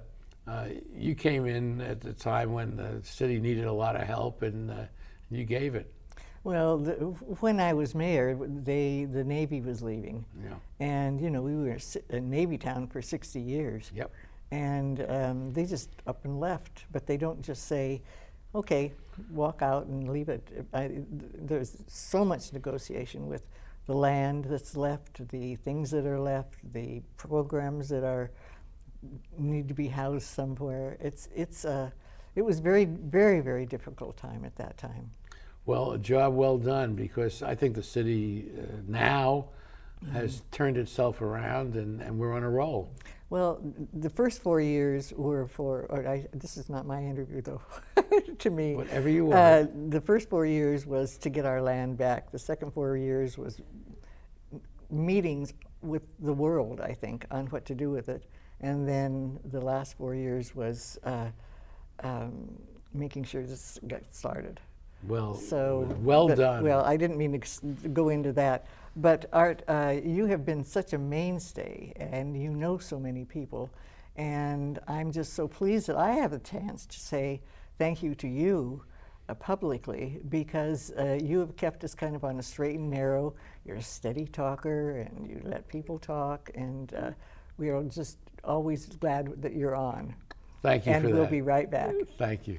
uh, 0.47 0.67
you 0.95 1.15
came 1.15 1.47
in 1.47 1.81
at 1.81 2.01
the 2.01 2.13
time 2.13 2.53
when 2.53 2.77
the 2.77 3.01
city 3.03 3.41
needed 3.41 3.65
a 3.65 3.73
lot 3.73 3.97
of 3.97 4.03
help, 4.03 4.43
and 4.43 4.71
uh, 4.71 4.75
you 5.31 5.45
gave 5.45 5.75
it. 5.75 5.93
Well, 6.47 6.79
the, 6.79 6.93
when 7.41 7.59
I 7.59 7.73
was 7.73 7.93
mayor, 7.97 8.39
they 8.39 9.05
the 9.11 9.25
Navy 9.25 9.61
was 9.61 9.83
leaving, 9.83 10.25
Yeah. 10.45 10.55
and 10.79 11.21
you 11.21 11.29
know 11.29 11.43
we 11.43 11.57
were 11.57 11.77
a 12.11 12.21
Navy 12.21 12.57
town 12.57 12.87
for 12.87 13.03
60 13.03 13.41
years. 13.41 13.91
Yep. 13.93 14.13
And 14.53 15.05
um, 15.09 15.53
they 15.53 15.65
just 15.65 15.91
up 16.07 16.25
and 16.25 16.39
left, 16.39 16.85
but 16.93 17.05
they 17.05 17.17
don't 17.17 17.43
just 17.43 17.67
say, 17.67 18.01
"Okay, 18.55 18.93
walk 19.33 19.61
out 19.61 19.87
and 19.87 20.09
leave 20.09 20.29
it." 20.29 20.65
I, 20.73 21.03
there's 21.49 21.79
so 21.89 22.25
much 22.25 22.53
negotiation 22.53 23.27
with 23.27 23.49
the 23.87 23.95
land 23.95 24.45
that's 24.45 24.77
left, 24.77 25.27
the 25.31 25.57
things 25.57 25.91
that 25.91 26.07
are 26.07 26.21
left, 26.21 26.61
the 26.73 27.03
programs 27.17 27.89
that 27.89 28.05
are 28.05 28.31
need 29.37 29.67
to 29.67 29.75
be 29.75 29.89
housed 29.89 30.29
somewhere. 30.29 30.97
It's 31.01 31.29
it's 31.35 31.65
uh, 31.65 31.91
it 32.37 32.43
was 32.43 32.61
very 32.61 32.85
very 32.85 33.41
very 33.41 33.67
difficult 33.67 34.17
time 34.17 34.45
at 34.45 34.55
that 34.55 34.79
time. 34.79 35.11
Well, 35.67 35.93
a 35.93 35.99
job 35.99 36.35
well 36.35 36.59
done 36.59 36.95
because 36.95 37.43
I 37.43 37.55
think 37.57 37.75
the 37.75 37.83
city 37.83 38.47
uh, 38.57 38.63
now 38.87 39.47
has 40.13 40.43
turned 40.53 40.77
itself 40.77 41.21
around 41.21 41.75
and, 41.75 42.01
and 42.01 42.19
we're 42.19 42.33
on 42.35 42.45
a 42.45 42.51
roll. 42.51 42.89
Well, 43.29 43.61
the 43.93 44.11
first 44.11 44.41
four 44.41 44.61
years 44.61 45.13
were 45.17 45.47
for, 45.49 45.87
or 45.89 46.07
I, 46.07 46.27
this 46.33 46.57
is 46.57 46.69
not 46.69 46.87
my 46.87 47.03
interview 47.03 47.43
though, 47.43 47.61
to 48.39 48.51
me. 48.51 48.77
Whatever 48.77 49.09
you 49.09 49.33
Uh, 49.33 49.67
want. 49.67 49.91
the 49.91 50.01
first 50.01 50.31
four 50.31 50.47
years 50.47 50.87
was 50.87 51.17
to 51.19 51.31
get 51.31 51.45
our 51.45 51.61
land 51.61 51.97
back. 51.99 52.31
The 52.31 52.39
second 52.39 52.71
four 52.73 52.97
years 52.97 53.37
was 53.37 53.61
meetings 54.91 55.53
with 55.83 56.03
the 56.21 56.33
world, 56.33 56.81
I 56.81 56.93
think, 56.93 57.27
on 57.33 57.47
what 57.47 57.65
to 57.67 57.75
do 57.75 57.91
with 57.91 58.09
it. 58.09 58.23
And 58.61 58.89
then 58.89 59.41
the 59.51 59.61
last 59.61 59.97
four 59.99 60.15
years 60.15 60.55
was 60.55 60.97
uh, 61.03 61.27
um, 62.05 62.49
making 62.95 63.25
sure 63.25 63.43
this 63.43 63.81
got 63.89 64.03
started. 64.15 64.61
Well, 65.05 65.35
So 65.35 65.89
well 66.03 66.29
but- 66.29 66.39
done. 66.39 66.65
Well, 66.65 66.83
I 66.85 66.97
didn't 66.97 67.17
mean 67.19 67.39
to 67.41 67.89
go 67.91 68.09
into 68.09 68.33
that, 68.35 68.67
but 68.97 69.27
Art, 69.33 69.63
uh, 69.69 69.95
you 70.03 70.27
have 70.27 70.45
been 70.45 70.65
such 70.65 70.93
a 70.93 70.99
mainstay, 70.99 71.93
and 71.97 72.37
you 72.41 72.51
know 72.51 72.79
so 72.79 72.99
many 72.99 73.25
people, 73.25 73.71
and 74.17 74.79
I'm 74.89 75.13
just 75.13 75.35
so 75.35 75.47
pleased 75.47 75.87
that 75.89 75.97
I 75.97 76.13
have 76.13 76.33
a 76.33 76.39
chance 76.39 76.87
to 76.87 76.99
say 76.99 77.43
thank 77.79 78.03
you 78.03 78.15
to 78.17 78.27
you 78.29 78.83
uh, 79.29 79.35
publicly 79.35 80.21
because 80.29 80.93
uh, 80.99 81.19
you 81.23 81.41
have 81.41 81.57
kept 81.57 81.85
us 81.85 81.95
kind 81.95 82.17
of 82.17 82.25
on 82.25 82.39
a 82.39 82.43
straight 82.43 82.79
and 82.79 82.91
narrow. 82.91 83.35
You're 83.65 83.77
a 83.77 83.83
steady 83.83 84.25
talker, 84.25 85.01
and 85.01 85.29
you 85.29 85.41
let 85.45 85.69
people 85.69 85.99
talk, 85.99 86.51
and 86.55 86.95
uh, 86.95 87.11
we 87.59 87.69
are 87.69 87.83
just 87.85 88.19
always 88.45 88.87
glad 88.87 89.43
that 89.43 89.55
you're 89.55 89.77
on. 89.77 90.15
Thank 90.63 90.87
you 90.87 90.93
and 90.93 91.05
we'll 91.05 91.23
that. 91.23 91.31
be 91.31 91.43
right 91.43 91.71
back. 91.71 91.95
Thank 92.19 92.49
you. 92.49 92.59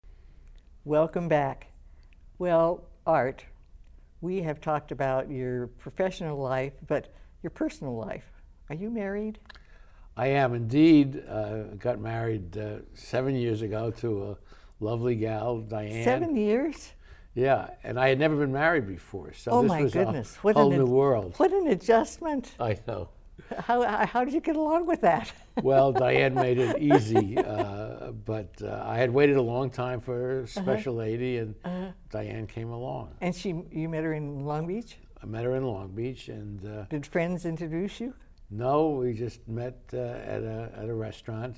Welcome 0.85 1.27
back. 1.27 1.67
Well, 2.39 2.83
Art, 3.05 3.45
we 4.21 4.41
have 4.41 4.59
talked 4.59 4.91
about 4.91 5.29
your 5.29 5.67
professional 5.67 6.39
life, 6.39 6.73
but 6.87 7.13
your 7.43 7.51
personal 7.51 7.95
life. 7.95 8.25
Are 8.67 8.75
you 8.75 8.89
married? 8.89 9.37
I 10.17 10.27
am 10.29 10.55
indeed. 10.55 11.23
Uh, 11.29 11.75
got 11.77 11.99
married 11.99 12.57
uh, 12.57 12.77
seven 12.95 13.35
years 13.35 13.61
ago 13.61 13.91
to 13.99 14.31
a 14.31 14.37
lovely 14.79 15.15
gal, 15.15 15.59
Diane. 15.59 16.03
Seven 16.03 16.35
years? 16.35 16.93
Yeah, 17.35 17.69
and 17.83 17.99
I 17.99 18.09
had 18.09 18.17
never 18.17 18.35
been 18.35 18.51
married 18.51 18.87
before, 18.87 19.33
so 19.33 19.51
oh 19.51 19.61
this 19.61 19.69
my 19.69 19.83
was 19.83 19.93
goodness! 19.93 20.35
a 20.35 20.39
What 20.39 20.55
whole 20.55 20.71
an 20.71 20.79
new 20.79 20.85
world. 20.85 21.35
What 21.37 21.53
an 21.53 21.67
adjustment! 21.67 22.53
I 22.59 22.79
know. 22.87 23.09
How, 23.67 24.05
how 24.05 24.23
did 24.23 24.33
you 24.33 24.39
get 24.41 24.55
along 24.55 24.85
with 24.87 25.01
that? 25.01 25.31
Well, 25.61 25.91
Diane 25.91 26.33
made 26.33 26.57
it 26.57 26.81
easy, 26.81 27.37
uh, 27.37 28.11
but 28.25 28.53
uh, 28.63 28.81
I 28.85 28.95
had 28.97 29.11
waited 29.11 29.35
a 29.35 29.41
long 29.41 29.69
time 29.69 29.99
for 29.99 30.41
a 30.41 30.47
special 30.47 30.93
lady, 30.95 31.37
and 31.39 31.55
Uh-huh. 31.65 31.91
Diane 32.09 32.47
came 32.47 32.69
along. 32.69 33.09
And 33.19 33.35
she, 33.35 33.49
you 33.71 33.89
met 33.89 34.03
her 34.05 34.13
in 34.13 34.45
Long 34.45 34.65
Beach. 34.65 34.97
I 35.21 35.25
met 35.25 35.43
her 35.43 35.55
in 35.57 35.63
Long 35.65 35.89
Beach, 35.89 36.29
and 36.29 36.65
uh, 36.65 36.85
Did 36.89 37.05
friends 37.05 37.45
introduce 37.45 37.99
you? 37.99 38.13
no, 38.49 38.89
we 38.91 39.13
just 39.13 39.45
met 39.47 39.77
uh, 39.93 39.97
at 40.35 40.41
a 40.43 40.71
at 40.81 40.87
a 40.89 40.93
restaurant, 40.93 41.55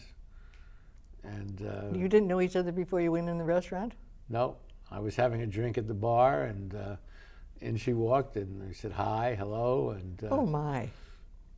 and 1.23 1.61
uh, 1.65 1.95
You 1.97 2.07
didn't 2.07 2.27
know 2.27 2.41
each 2.41 2.55
other 2.55 2.71
before 2.71 2.99
you 3.01 3.11
went 3.11 3.29
in 3.29 3.37
the 3.37 3.43
restaurant. 3.45 3.93
no, 4.29 4.57
I 4.91 4.99
was 4.99 5.15
having 5.15 5.41
a 5.41 5.47
drink 5.47 5.77
at 5.77 5.87
the 5.87 5.93
bar, 5.93 6.43
and 6.43 6.73
uh, 6.75 6.95
in 7.61 7.77
she 7.77 7.93
walked, 7.93 8.35
and 8.37 8.61
I 8.69 8.73
said 8.73 8.91
hi, 8.91 9.35
hello, 9.37 9.91
and 9.91 10.23
uh, 10.23 10.27
oh 10.31 10.45
my! 10.45 10.89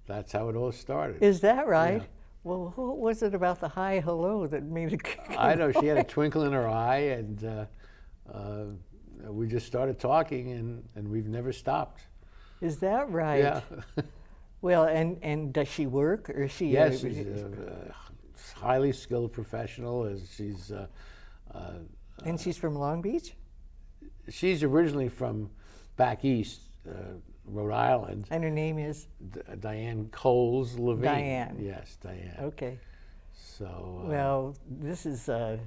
That's 0.06 0.32
how 0.32 0.50
it 0.50 0.56
all 0.56 0.72
started. 0.72 1.22
Is 1.22 1.42
that 1.42 1.68
right? 1.68 2.04
Well, 2.44 2.74
what 2.76 2.98
was 2.98 3.24
it 3.24 3.34
about 3.34 3.60
the 3.60 3.68
hi 3.68 4.00
hello 4.00 4.46
that 4.48 4.64
made 4.64 4.94
it? 4.94 5.02
I 5.38 5.56
know 5.56 5.72
she 5.72 5.88
had 5.88 5.98
a 5.98 6.04
twinkle 6.04 6.44
in 6.44 6.54
her 6.54 6.68
eye, 6.68 6.98
and 6.98 7.44
uh, 7.44 7.66
uh, 8.32 8.66
we 9.32 9.48
just 9.48 9.66
started 9.66 9.98
talking, 10.00 10.52
and, 10.52 10.84
and 10.96 11.10
we've 11.10 11.28
never 11.28 11.52
stopped. 11.52 12.02
Is 12.62 12.78
that 12.80 13.10
right? 13.10 13.40
Yeah. 13.40 13.62
Well, 14.66 14.86
and 14.86 15.20
and 15.22 15.54
does 15.54 15.68
she 15.68 15.86
work 15.86 16.28
or 16.28 16.46
is 16.46 16.52
she? 16.52 16.70
yes, 16.70 17.04
uh, 17.04 17.08
she's 17.08 17.20
a, 17.20 17.46
uh, 17.46 17.94
highly 18.60 18.92
skilled 18.94 19.32
professional. 19.32 20.06
As 20.06 20.28
she's 20.36 20.72
uh, 20.72 20.88
uh, 21.54 21.74
and 22.24 22.40
she's 22.40 22.58
from 22.58 22.74
Long 22.74 23.00
Beach. 23.00 23.36
she's 24.28 24.64
originally 24.64 25.08
from 25.08 25.52
back 25.98 26.26
east, 26.26 26.62
uh, 26.90 27.20
Rhode 27.48 27.74
Island. 27.74 28.26
And 28.32 28.44
her 28.44 28.50
name 28.50 28.80
is 28.80 29.08
D- 29.32 29.42
Diane 29.60 30.10
Coles 30.12 30.78
Levine. 30.78 31.04
Diane. 31.04 31.58
Yes, 31.60 31.98
Diane. 32.02 32.36
Okay. 32.42 32.80
So. 33.34 34.02
Uh, 34.04 34.10
Well, 34.10 34.56
this 34.70 35.06
is 35.06 35.30
uh, 35.30 35.58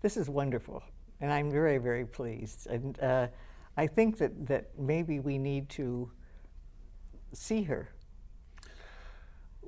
this 0.00 0.16
is 0.16 0.28
wonderful, 0.28 0.82
and 1.20 1.30
I'm 1.32 1.50
very 1.50 1.78
very 1.78 2.04
pleased. 2.06 2.66
And 2.68 2.98
uh, 3.00 3.28
I 3.76 3.86
think 3.86 4.18
that 4.18 4.46
that 4.46 4.70
maybe 4.78 5.20
we 5.20 5.38
need 5.38 5.68
to 5.70 6.10
see 7.32 7.62
her. 7.64 7.88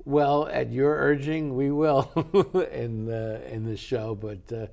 Well, 0.03 0.47
at 0.51 0.71
your 0.71 0.95
urging, 0.97 1.55
we 1.55 1.71
will 1.71 2.09
in 2.71 3.05
the 3.05 3.41
in 3.51 3.63
the 3.65 3.77
show. 3.77 4.15
But 4.15 4.51
uh, 4.51 4.67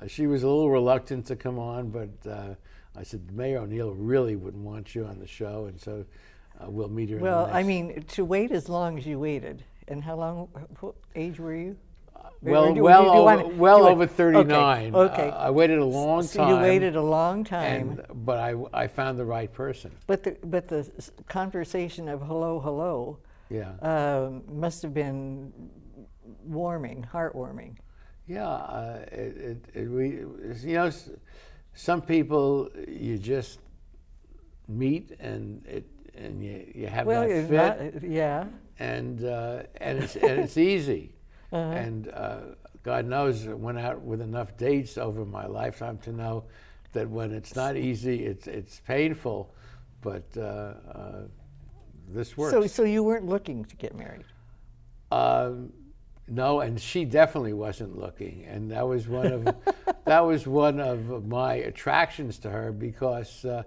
uh, 0.00 0.06
she 0.06 0.26
was 0.26 0.42
a 0.42 0.46
little 0.48 0.70
reluctant 0.70 1.26
to 1.26 1.36
come 1.36 1.58
on. 1.58 1.90
But 1.90 2.30
uh, 2.30 2.54
I 2.96 3.02
said 3.02 3.30
Mayor 3.32 3.58
O'Neill 3.58 3.92
really 3.92 4.36
wouldn't 4.36 4.64
want 4.64 4.94
you 4.94 5.04
on 5.04 5.18
the 5.18 5.26
show, 5.26 5.66
and 5.66 5.80
so 5.80 6.04
uh, 6.60 6.68
we'll 6.68 6.88
meet 6.88 7.10
her. 7.10 7.16
in 7.16 7.22
the 7.22 7.24
Well, 7.24 7.48
I 7.52 7.62
mean, 7.62 8.02
to 8.02 8.24
wait 8.24 8.50
as 8.50 8.68
long 8.68 8.98
as 8.98 9.06
you 9.06 9.18
waited, 9.18 9.64
and 9.86 10.02
how 10.02 10.16
long? 10.16 10.48
What 10.80 10.94
age 11.14 11.38
were 11.38 11.54
you? 11.54 11.76
Well, 12.40 12.72
do- 12.72 12.82
well, 12.82 13.02
do 13.02 13.06
you 13.08 13.14
over, 13.14 13.22
wanna- 13.24 13.48
well 13.56 13.86
over 13.86 14.06
thirty-nine. 14.06 14.94
Okay. 14.94 15.12
okay. 15.12 15.30
Uh, 15.30 15.36
I 15.46 15.50
waited 15.50 15.78
a 15.78 15.84
long 15.84 16.22
so 16.22 16.38
time. 16.40 16.48
you 16.50 16.56
waited 16.56 16.94
a 16.94 17.02
long 17.02 17.42
time. 17.44 17.90
and, 17.90 18.24
but 18.26 18.38
I 18.38 18.54
I 18.72 18.86
found 18.86 19.18
the 19.18 19.24
right 19.24 19.52
person. 19.52 19.90
But 20.06 20.22
the 20.22 20.36
but 20.44 20.68
the 20.68 20.88
conversation 21.28 22.08
of 22.08 22.22
hello 22.22 22.60
hello. 22.60 23.18
Yeah. 23.50 23.72
Um, 23.80 24.42
must 24.52 24.82
have 24.82 24.92
been 24.92 25.52
warming, 26.44 27.06
heartwarming. 27.12 27.76
Yeah, 28.26 28.46
uh, 28.46 29.06
it, 29.10 29.36
it, 29.38 29.64
it, 29.74 29.88
we, 29.88 30.08
you 30.68 30.74
know, 30.74 30.90
some 31.74 32.02
people 32.02 32.70
you 32.88 33.18
just 33.18 33.60
meet 34.68 35.12
and 35.20 35.64
it 35.66 35.86
and 36.14 36.42
you, 36.44 36.66
you 36.74 36.86
have 36.88 37.06
Well, 37.06 37.28
that 37.28 37.48
fit. 37.48 38.02
not- 38.02 38.10
yeah. 38.10 38.44
And 38.80 39.24
uh, 39.24 39.62
and 39.80 40.02
it's 40.02 40.16
and 40.16 40.40
it's 40.40 40.56
easy. 40.56 41.12
And 41.50 42.08
uh, 42.12 42.40
God 42.82 43.06
knows, 43.06 43.48
I 43.48 43.54
went 43.54 43.78
out 43.78 44.02
with 44.02 44.20
enough 44.20 44.54
dates 44.58 44.98
over 44.98 45.24
my 45.24 45.46
lifetime 45.46 45.96
to 45.98 46.12
know 46.12 46.44
that 46.92 47.08
when 47.08 47.32
it's 47.32 47.56
not 47.56 47.74
easy, 47.76 48.26
it's 48.26 48.46
it's 48.46 48.80
painful, 48.86 49.54
but 50.02 50.24
uh, 50.36 50.40
uh, 50.40 51.22
this 52.10 52.36
works. 52.36 52.52
So, 52.52 52.66
so 52.66 52.84
you 52.84 53.02
weren't 53.02 53.24
looking 53.26 53.64
to 53.64 53.76
get 53.76 53.96
married. 53.96 54.24
Um, 55.10 55.72
no, 56.28 56.60
and 56.60 56.80
she 56.80 57.04
definitely 57.04 57.52
wasn't 57.54 57.98
looking, 57.98 58.44
and 58.46 58.70
that 58.70 58.86
was 58.86 59.08
one 59.08 59.26
of 59.32 59.56
that 60.04 60.20
was 60.20 60.46
one 60.46 60.80
of 60.80 61.26
my 61.26 61.54
attractions 61.54 62.38
to 62.40 62.50
her 62.50 62.72
because 62.72 63.44
uh, 63.44 63.62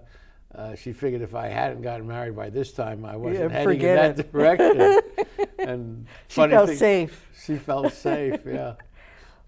uh, 0.54 0.74
she 0.74 0.92
figured 0.92 1.22
if 1.22 1.34
I 1.34 1.48
hadn't 1.48 1.82
gotten 1.82 2.06
married 2.06 2.36
by 2.36 2.50
this 2.50 2.72
time, 2.72 3.04
I 3.04 3.16
wasn't 3.16 3.50
Yeah, 3.50 3.58
heading 3.58 3.80
in 3.80 3.96
that 3.96 4.18
it. 4.20 4.32
direction. 4.32 5.00
and 5.58 6.06
She 6.28 6.46
felt 6.46 6.68
thing- 6.68 6.78
safe. 6.78 7.28
She 7.44 7.56
felt 7.56 7.92
safe, 7.92 8.40
yeah. 8.46 8.74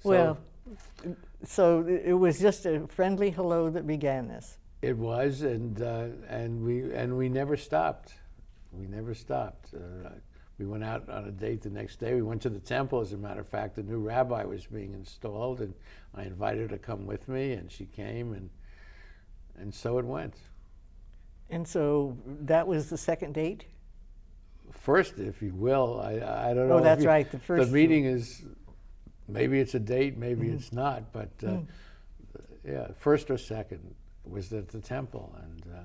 So 0.03 0.11
well, 0.11 0.39
so 1.45 1.87
it 1.87 2.13
was 2.13 2.39
just 2.39 2.67
a 2.67 2.87
friendly 2.89 3.31
hello 3.31 3.71
that 3.71 3.87
began 3.87 4.29
this. 4.29 4.59
it 4.83 4.97
was, 4.99 5.41
and 5.43 5.81
uh, 5.81 6.09
and 6.29 6.63
we 6.63 6.93
and 6.93 7.17
we 7.17 7.29
never 7.31 7.57
stopped. 7.57 8.13
We 8.73 8.87
never 8.87 9.15
stopped. 9.15 9.73
We 10.59 10.67
went 10.67 10.85
out 10.85 11.09
on 11.09 11.25
a 11.25 11.33
date 11.33 11.63
the 11.63 11.71
next 11.71 11.97
day. 11.97 12.15
We 12.15 12.23
went 12.23 12.43
to 12.43 12.49
the 12.49 12.61
temple. 12.61 13.01
As 13.01 13.13
a 13.13 13.17
matter 13.17 13.41
of 13.41 13.49
fact, 13.49 13.75
the 13.75 13.83
new 13.83 13.99
rabbi 13.99 14.45
was 14.45 14.67
being 14.67 14.93
installed, 14.95 15.61
and 15.61 15.75
I 16.15 16.23
invited 16.23 16.71
her 16.71 16.77
to 16.77 16.79
come 16.79 17.07
with 17.07 17.29
me, 17.29 17.53
and 17.53 17.71
she 17.71 17.87
came, 17.87 18.33
and 18.35 18.51
and 19.57 19.73
so 19.75 19.99
it 19.99 20.05
went. 20.05 20.35
And 21.51 21.67
so 21.67 22.17
that 22.43 22.67
was 22.67 22.89
the 22.91 22.97
second 22.99 23.35
date. 23.35 23.65
First, 24.71 25.19
if 25.19 25.43
you 25.43 25.53
will, 25.55 26.01
I 26.01 26.51
I 26.51 26.55
don't 26.55 26.69
know. 26.69 26.79
Oh, 26.79 26.81
that's 26.83 27.03
you- 27.03 27.09
right, 27.09 27.31
the 27.31 27.39
first- 27.39 27.69
The 27.69 27.73
meeting 27.75 28.05
is 28.05 28.45
maybe 29.29 29.59
it's 29.61 29.75
a 29.75 29.81
date, 29.81 30.17
maybe 30.17 30.49
Mhm. 30.49 30.55
it's 30.55 30.73
not, 30.73 31.13
but 31.13 31.31
uh, 31.43 31.47
Mm. 31.49 31.67
yeah, 32.65 32.89
first 32.97 33.31
or 33.31 33.39
second 33.39 33.95
was 34.25 34.53
at 34.53 34.69
the 34.69 34.81
temple 34.81 35.35
and 35.43 35.67
uh, 35.75 35.81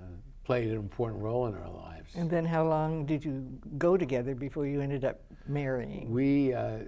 played 0.50 0.68
an 0.70 0.78
important 0.78 1.22
role 1.22 1.46
in 1.46 1.54
our 1.54 1.70
lives. 1.70 2.12
And 2.16 2.28
then 2.28 2.44
how 2.44 2.68
long 2.68 3.06
did 3.06 3.24
you 3.24 3.46
go 3.78 3.96
together 3.96 4.34
before 4.34 4.66
you 4.66 4.82
ended 4.82 5.06
up 5.06 5.20
marrying? 5.48 6.10
We, 6.10 6.56
uh, 6.56 6.80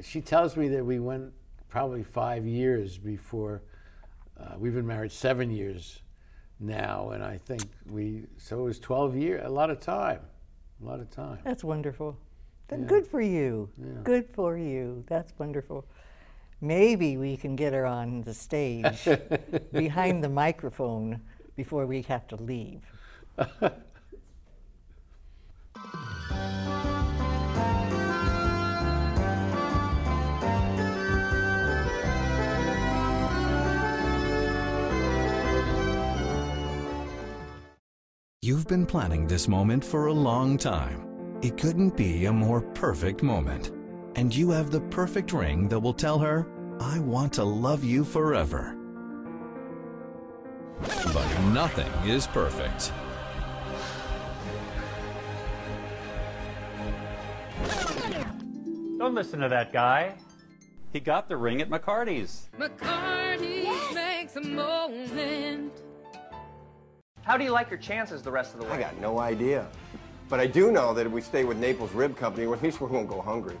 she 0.00 0.20
tells 0.20 0.56
me 0.56 0.68
that 0.68 0.86
we 0.86 1.00
went 1.00 1.32
probably 1.68 2.04
five 2.04 2.46
years 2.46 2.98
before. 2.98 3.62
Uh, 4.38 4.54
we've 4.58 4.74
been 4.74 4.86
married 4.86 5.10
seven 5.10 5.50
years 5.50 6.02
now, 6.60 7.10
and 7.10 7.24
I 7.24 7.36
think 7.36 7.62
we. 7.90 8.26
So 8.36 8.60
it 8.60 8.62
was 8.62 8.78
twelve 8.78 9.16
years. 9.16 9.42
A 9.44 9.48
lot 9.48 9.70
of 9.70 9.80
time. 9.80 10.20
A 10.80 10.86
lot 10.86 11.00
of 11.00 11.10
time. 11.10 11.40
That's 11.42 11.64
wonderful. 11.64 12.16
Then 12.68 12.82
Yeah. 12.82 12.86
good 12.94 13.06
for 13.08 13.20
you. 13.20 13.68
Yeah. 13.76 13.86
Good 14.04 14.26
for 14.30 14.56
you. 14.56 15.02
That's 15.08 15.32
wonderful. 15.36 15.84
Maybe 16.60 17.16
we 17.16 17.36
can 17.36 17.56
get 17.56 17.72
her 17.72 17.86
on 17.86 18.22
the 18.22 18.34
stage 18.34 19.08
behind 19.72 20.22
the 20.22 20.28
microphone 20.28 21.20
before 21.56 21.86
we 21.86 22.02
have 22.02 22.28
to 22.28 22.36
leave. 22.36 22.82
You've 38.42 38.66
been 38.66 38.86
planning 38.86 39.26
this 39.26 39.46
moment 39.46 39.84
for 39.84 40.06
a 40.06 40.12
long 40.12 40.58
time. 40.58 41.38
It 41.42 41.56
couldn't 41.56 41.96
be 41.96 42.24
a 42.24 42.32
more 42.32 42.60
perfect 42.60 43.22
moment. 43.22 43.70
And 44.16 44.34
you 44.34 44.50
have 44.50 44.70
the 44.70 44.80
perfect 44.80 45.32
ring 45.32 45.68
that 45.68 45.78
will 45.78 45.94
tell 45.94 46.18
her, 46.18 46.46
I 46.80 46.98
want 46.98 47.32
to 47.34 47.44
love 47.44 47.84
you 47.84 48.02
forever. 48.02 48.76
But 50.80 51.40
nothing 51.52 51.92
is 52.04 52.26
perfect. 52.26 52.92
Don't 59.10 59.16
listen 59.16 59.40
to 59.40 59.48
that 59.48 59.72
guy. 59.72 60.14
He 60.92 61.00
got 61.00 61.28
the 61.28 61.36
ring 61.36 61.60
at 61.60 61.68
McCarty's. 61.68 62.48
McCarty's 62.56 63.92
makes 63.92 64.36
a 64.36 64.40
moment. 64.40 65.72
How 67.22 67.36
do 67.36 67.42
you 67.42 67.50
like 67.50 67.70
your 67.70 67.80
chances 67.80 68.22
the 68.22 68.30
rest 68.30 68.54
of 68.54 68.60
the 68.60 68.66
way? 68.66 68.74
I 68.74 68.78
got 68.78 68.96
no 69.00 69.18
idea. 69.18 69.66
But 70.28 70.38
I 70.38 70.46
do 70.46 70.70
know 70.70 70.94
that 70.94 71.06
if 71.06 71.10
we 71.10 71.22
stay 71.22 71.42
with 71.42 71.56
Naples 71.56 71.90
Rib 71.90 72.16
Company, 72.16 72.46
at 72.46 72.62
least 72.62 72.80
we 72.80 72.86
won't 72.86 73.08
go 73.08 73.20
hungry. 73.20 73.56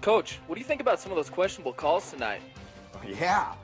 Coach, 0.00 0.40
what 0.48 0.56
do 0.56 0.60
you 0.60 0.66
think 0.66 0.80
about 0.80 0.98
some 0.98 1.12
of 1.12 1.16
those 1.16 1.30
questionable 1.30 1.72
calls 1.72 2.10
tonight? 2.10 2.42
Yeah. 3.06 3.54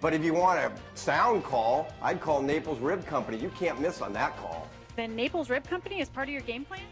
But 0.00 0.14
if 0.14 0.22
you 0.22 0.34
want 0.34 0.60
a 0.60 0.70
sound 0.94 1.42
call, 1.42 1.88
I'd 2.00 2.20
call 2.20 2.42
Naples 2.42 2.78
Rib 2.78 3.04
Company. 3.04 3.38
You 3.38 3.50
can't 3.58 3.80
miss 3.80 4.02
on 4.02 4.12
that 4.12 4.36
call. 4.36 4.68
Then 4.94 5.16
Naples 5.16 5.50
Rib 5.50 5.66
Company 5.66 5.98
is 5.98 6.08
part 6.08 6.28
of 6.28 6.32
your 6.32 6.42
game 6.42 6.64
plan? 6.64 6.82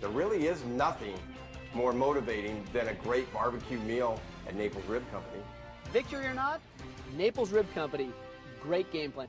There 0.00 0.10
really 0.10 0.48
is 0.48 0.64
nothing 0.64 1.14
more 1.74 1.92
motivating 1.92 2.64
than 2.72 2.88
a 2.88 2.94
great 2.94 3.32
barbecue 3.32 3.78
meal 3.80 4.20
at 4.46 4.54
Naples 4.54 4.84
Rib 4.86 5.08
Company. 5.10 5.42
Victory 5.92 6.26
or 6.26 6.34
not, 6.34 6.60
Naples 7.16 7.50
Rib 7.50 7.72
Company, 7.74 8.10
great 8.62 8.90
game 8.92 9.12
plan. 9.12 9.28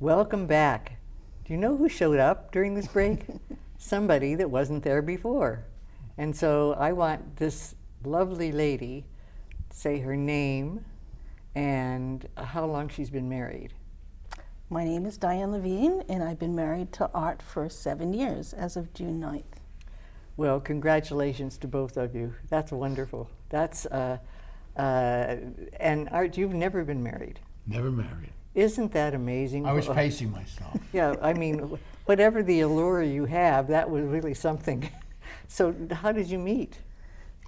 Welcome 0.00 0.48
back. 0.48 0.96
Do 1.44 1.52
you 1.52 1.58
know 1.58 1.76
who 1.76 1.88
showed 1.88 2.18
up 2.18 2.50
during 2.50 2.74
this 2.74 2.88
break? 2.88 3.26
Somebody 3.78 4.34
that 4.34 4.50
wasn't 4.50 4.82
there 4.82 5.00
before. 5.02 5.66
And 6.18 6.34
so 6.34 6.72
I 6.72 6.90
want 6.90 7.36
this 7.36 7.76
lovely 8.02 8.50
lady 8.50 9.04
to 9.70 9.76
say 9.76 10.00
her 10.00 10.16
name 10.16 10.84
and 11.54 12.28
how 12.36 12.64
long 12.66 12.88
she's 12.88 13.08
been 13.08 13.28
married. 13.28 13.72
My 14.68 14.82
name 14.82 15.06
is 15.06 15.16
Diane 15.16 15.52
Levine, 15.52 16.02
and 16.08 16.24
I've 16.24 16.40
been 16.40 16.56
married 16.56 16.92
to 16.94 17.08
Art 17.14 17.40
for 17.40 17.68
seven 17.68 18.12
years 18.12 18.52
as 18.52 18.76
of 18.76 18.92
June 18.94 19.20
9th. 19.20 19.44
Well, 20.36 20.58
congratulations 20.58 21.56
to 21.58 21.68
both 21.68 21.96
of 21.96 22.16
you. 22.16 22.34
That's 22.50 22.72
wonderful. 22.72 23.30
That's, 23.48 23.86
uh, 23.86 24.18
uh, 24.76 25.36
and 25.78 26.08
Art, 26.10 26.36
you've 26.36 26.52
never 26.52 26.82
been 26.82 27.04
married. 27.04 27.38
Never 27.68 27.92
married. 27.92 28.32
Isn't 28.54 28.92
that 28.92 29.14
amazing? 29.14 29.66
I 29.66 29.72
was 29.72 29.88
pacing 29.88 30.30
myself. 30.30 30.78
Yeah, 30.92 31.14
I 31.20 31.32
mean, 31.32 31.76
whatever 32.04 32.40
the 32.42 32.60
allure 32.60 33.02
you 33.02 33.24
have, 33.24 33.66
that 33.68 33.90
was 33.90 34.04
really 34.04 34.32
something. 34.34 34.88
so, 35.48 35.74
how 35.90 36.12
did 36.12 36.28
you 36.30 36.38
meet? 36.38 36.78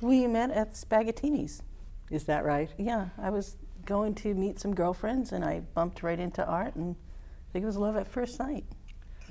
We 0.03 0.27
met 0.27 0.51
at 0.51 0.73
Spaghettini's. 0.75 1.63
Is 2.11 2.25
that 2.25 2.45
right? 2.45 2.69
Yeah, 2.77 3.09
I 3.19 3.31
was 3.31 3.57
going 3.85 4.17
to 4.17 4.35
meet 4.35 4.59
some 4.59 4.75
girlfriends, 4.75 5.31
and 5.31 5.45
I 5.45 5.61
bumped 5.75 6.03
right 6.03 6.19
into 6.19 6.45
Art, 6.45 6.75
and 6.75 6.97
I 6.97 7.53
think 7.53 7.63
it 7.63 7.67
was 7.67 7.77
love 7.77 7.97
at 7.97 8.09
first 8.09 8.35
sight. 8.37 8.65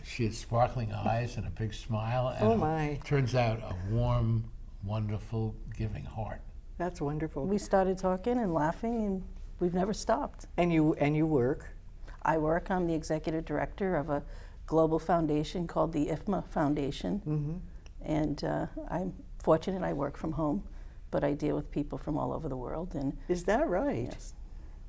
She 0.04 0.24
had 0.24 0.34
sparkling 0.34 0.94
eyes 0.94 1.36
and 1.36 1.46
a 1.46 1.50
big 1.50 1.74
smile. 1.74 2.30
And 2.40 2.48
Oh, 2.48 2.52
a- 2.54 2.58
my. 2.58 3.00
turns 3.04 3.36
out 3.36 3.60
a 3.60 3.76
warm, 3.94 4.46
wonderful, 4.86 5.54
giving 5.76 6.06
heart. 6.06 6.40
That's 6.78 7.02
wonderful. 7.02 7.46
We 7.46 7.58
started 7.58 7.98
talking 7.98 8.38
and 8.38 8.54
laughing, 8.54 9.06
and 9.06 9.24
we've 9.60 9.74
never 9.74 9.94
stopped. 9.94 10.48
And 10.58 10.72
you 10.74 10.94
and 10.96 11.16
you 11.16 11.26
work? 11.26 11.76
I 12.24 12.38
work. 12.38 12.70
I'm 12.72 12.88
the 12.88 12.94
executive 12.94 13.46
director 13.46 13.96
of 13.96 14.10
a 14.10 14.24
global 14.68 15.00
foundation 15.00 15.68
called 15.68 15.94
the 15.94 16.08
IFMA 16.08 16.44
Foundation, 16.50 17.22
Mhm. 17.26 17.60
and 18.02 18.44
uh, 18.44 18.66
I'm 18.90 19.14
fortunate. 19.40 19.84
I 19.84 19.94
work 19.94 20.18
from 20.18 20.32
home, 20.34 20.64
but 21.12 21.24
I 21.24 21.34
deal 21.34 21.56
with 21.56 21.70
people 21.70 21.98
from 22.00 22.18
all 22.18 22.34
over 22.34 22.50
the 22.50 22.58
world. 22.58 22.96
And 22.96 23.16
Is 23.28 23.44
that 23.44 23.68
right? 23.68 24.06
Yes. 24.12 24.34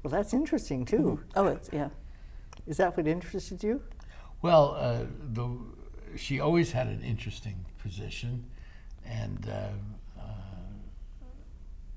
Well, 0.03 0.11
that's 0.11 0.33
interesting 0.33 0.85
too. 0.87 1.21
Oh, 1.35 1.47
it's 1.49 1.69
yeah. 1.73 1.91
Is 2.67 2.79
that 2.79 2.97
what 2.97 3.07
interested 3.07 3.63
you? 3.63 3.83
Well, 4.43 4.75
uh, 4.79 5.05
the, 5.35 5.49
she 6.17 6.41
always 6.41 6.73
had 6.73 6.87
an 6.87 7.03
interesting 7.03 7.65
position, 7.79 8.45
and 9.05 9.47
uh, 9.49 9.69
uh, 10.19 10.23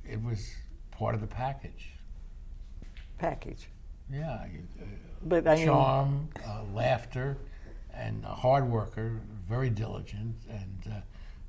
it 0.04 0.22
was 0.22 0.50
part 0.92 1.16
of 1.16 1.22
the 1.22 1.28
package. 1.28 1.92
Package. 3.20 3.70
Yeah. 4.12 4.46
Uh, 4.82 4.86
But 5.24 5.48
I 5.48 5.56
mean- 5.56 5.66
charm, 5.68 6.30
uh, 6.48 6.64
laughter, 6.74 7.38
and 7.94 8.24
a 8.24 8.30
hard 8.34 8.68
worker, 8.70 9.20
very 9.48 9.70
diligent, 9.70 10.36
and 10.50 10.94
uh, 10.94 10.96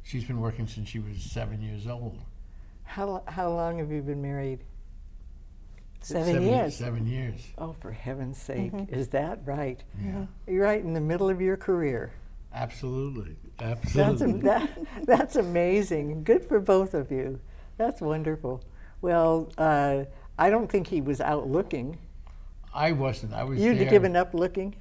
she's 0.03 0.25
been 0.25 0.41
working 0.41 0.67
since 0.67 0.89
she 0.89 0.99
was 0.99 1.23
seven 1.23 1.63
years 1.63 1.87
old. 1.87 2.19
How, 2.83 3.23
how 3.29 3.51
long 3.51 3.79
have 3.79 3.93
you 3.93 4.03
been 4.03 4.21
married? 4.21 4.65
Seven 6.03 6.43
years. 6.43 6.77
Seven 6.77 7.07
years. 7.07 7.47
Oh, 7.59 7.75
for 7.81 7.93
heaven's 7.93 8.39
sake. 8.39 8.73
Mhm. 8.73 8.91
Is 8.91 9.09
that 9.09 9.41
right? 9.45 9.83
Yeah. 10.03 10.27
You're 10.49 10.65
right 10.65 10.83
in 10.83 10.95
the 10.95 11.01
middle 11.01 11.29
of 11.31 11.41
your 11.41 11.57
career. 11.57 12.11
Absolutely. 12.53 13.37
That's, 13.59 13.97
Absolutely. 13.97 14.25
am- 14.25 14.41
that, 14.41 14.71
that's 15.07 15.37
amazing. 15.37 16.25
Good 16.25 16.45
for 16.47 16.59
both 16.59 16.95
of 16.95 17.13
you. 17.13 17.39
That's 17.77 18.01
wonderful. 18.01 18.65
Well, 19.03 19.53
uh, 19.59 20.05
I 20.41 20.49
don't 20.49 20.71
think 20.71 20.87
he 20.87 21.03
was 21.03 21.21
out 21.21 21.49
looking. 21.49 21.99
I 22.73 22.93
wasn't. 22.93 23.35
I 23.35 23.45
was 23.45 23.61
You'd 23.61 23.79
there. 23.79 23.91
given 23.91 24.17
up 24.17 24.33
looking? 24.33 24.75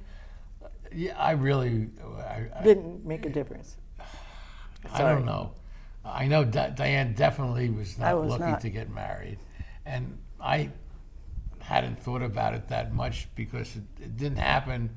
Yeah, 0.90 1.16
I 1.18 1.32
really. 1.32 1.90
I, 2.18 2.46
I, 2.58 2.62
Didn't 2.62 3.04
make 3.04 3.26
a 3.26 3.28
difference. 3.28 3.76
I 4.92 5.02
don't 5.02 5.26
know. 5.26 5.52
I 6.02 6.26
know 6.28 6.44
Di- 6.44 6.70
Diane 6.70 7.12
definitely 7.12 7.68
was 7.68 7.98
not 7.98 8.18
was 8.18 8.30
looking 8.30 8.46
not. 8.52 8.62
to 8.62 8.70
get 8.70 8.90
married, 8.90 9.38
and 9.84 10.18
I 10.40 10.70
hadn't 11.58 12.00
thought 12.00 12.22
about 12.22 12.54
it 12.54 12.68
that 12.68 12.94
much 12.94 13.28
because 13.34 13.76
it, 13.76 13.82
it 14.02 14.16
didn't 14.16 14.38
happen 14.38 14.96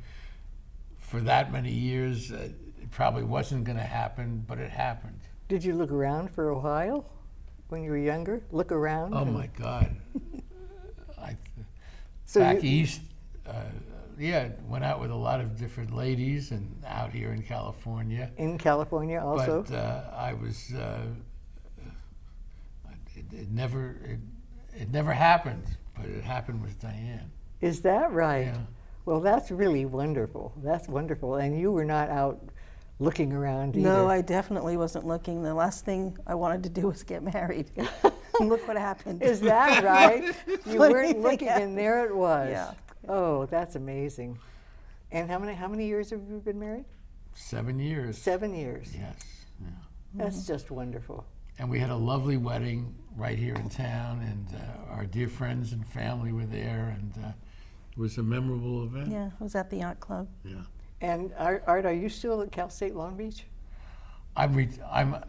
for 0.97 1.19
that 1.19 1.51
many 1.51 1.71
years. 1.71 2.31
Uh, 2.31 2.49
it 2.81 2.89
probably 2.89 3.23
wasn't 3.23 3.65
going 3.65 3.77
to 3.77 3.83
happen, 3.83 4.45
but 4.47 4.59
it 4.59 4.71
happened. 4.71 5.19
Did 5.49 5.61
you 5.65 5.73
look 5.73 5.91
around 5.91 6.31
for 6.31 6.49
a 6.49 6.57
while 6.57 7.05
when 7.67 7.83
you 7.83 7.91
were 7.91 7.97
younger? 7.97 8.41
Look 8.51 8.71
around? 8.71 9.13
Oh 9.13 9.25
my 9.25 9.47
God! 9.47 9.93
I, 12.33 12.39
So 12.39 12.39
back 12.41 12.63
you- 12.63 12.69
east, 12.69 13.01
uh, 13.47 13.53
yeah, 14.17 14.49
went 14.67 14.83
out 14.83 14.99
with 14.99 15.11
a 15.11 15.15
lot 15.15 15.41
of 15.41 15.57
different 15.57 15.95
ladies, 15.95 16.51
and 16.51 16.81
out 16.85 17.11
here 17.11 17.31
in 17.33 17.41
California. 17.41 18.29
In 18.37 18.57
California 18.57 19.19
also? 19.19 19.63
But 19.67 19.75
uh, 19.75 20.03
I 20.15 20.33
was. 20.33 20.71
Uh, 20.73 21.01
it, 23.15 23.25
it 23.31 23.51
never. 23.51 23.97
It, 24.05 24.19
it 24.75 24.91
never 24.91 25.13
happened, 25.13 25.63
but 25.95 26.05
it 26.05 26.23
happened 26.23 26.61
with 26.63 26.79
Diane. 26.79 27.31
Is 27.61 27.81
that 27.81 28.11
right? 28.11 28.47
Yeah. 28.47 28.57
Well, 29.05 29.19
that's 29.19 29.51
really 29.51 29.85
wonderful. 29.85 30.53
That's 30.63 30.87
wonderful. 30.87 31.35
And 31.35 31.59
you 31.59 31.71
were 31.71 31.85
not 31.85 32.09
out 32.09 32.41
looking 32.99 33.33
around 33.33 33.75
either. 33.75 33.87
No, 33.87 34.07
I 34.07 34.21
definitely 34.21 34.77
wasn't 34.77 35.05
looking. 35.05 35.43
The 35.43 35.53
last 35.53 35.85
thing 35.85 36.17
I 36.25 36.35
wanted 36.35 36.63
to 36.63 36.69
do 36.69 36.87
was 36.87 37.03
get 37.03 37.21
married. 37.23 37.69
and 38.39 38.49
look 38.49 38.67
what 38.67 38.77
happened. 38.77 39.21
Is 39.21 39.39
that 39.41 39.83
right? 39.85 40.35
You 40.65 40.79
weren't 40.79 41.13
thing 41.13 41.21
looking, 41.21 41.47
and 41.47 41.77
there 41.77 42.05
it 42.05 42.15
was. 42.15 42.49
Yeah. 42.51 42.73
Oh, 43.07 43.45
that's 43.47 43.75
amazing. 43.75 44.37
And 45.11 45.29
how 45.29 45.39
many 45.39 45.53
how 45.53 45.67
many 45.67 45.85
years 45.85 46.09
have 46.09 46.21
you 46.29 46.39
been 46.39 46.59
married? 46.59 46.85
Seven 47.35 47.79
years. 47.79 48.17
Seven 48.17 48.55
years. 48.55 48.91
Yes. 48.93 49.45
Yeah. 49.61 49.67
That's 50.15 50.45
just 50.45 50.71
wonderful. 50.71 51.25
And 51.59 51.69
we 51.69 51.79
had 51.79 51.89
a 51.89 51.95
lovely 51.95 52.37
wedding 52.37 52.95
right 53.15 53.37
here 53.37 53.55
in 53.55 53.69
town, 53.69 54.21
and 54.21 54.59
uh, 54.59 54.93
our 54.93 55.05
dear 55.05 55.27
friends 55.27 55.71
and 55.71 55.85
family 55.85 56.31
were 56.31 56.45
there, 56.45 56.95
and 56.97 57.25
uh, 57.25 57.29
it 57.91 57.97
was 57.97 58.17
a 58.17 58.23
memorable 58.23 58.83
event. 58.83 59.11
Yeah, 59.11 59.27
it 59.27 59.33
was 59.39 59.53
at 59.55 59.69
the 59.69 59.77
yacht 59.77 59.99
club. 59.99 60.27
Yeah. 60.43 60.55
And 61.01 61.31
Art, 61.37 61.63
Art, 61.67 61.85
are 61.85 61.93
you 61.93 62.09
still 62.09 62.41
at 62.41 62.51
Cal 62.51 62.69
State 62.69 62.95
Long 62.95 63.15
Beach? 63.15 63.45
I'm, 64.35 64.55
re- 64.55 64.69
I'm 64.91 65.23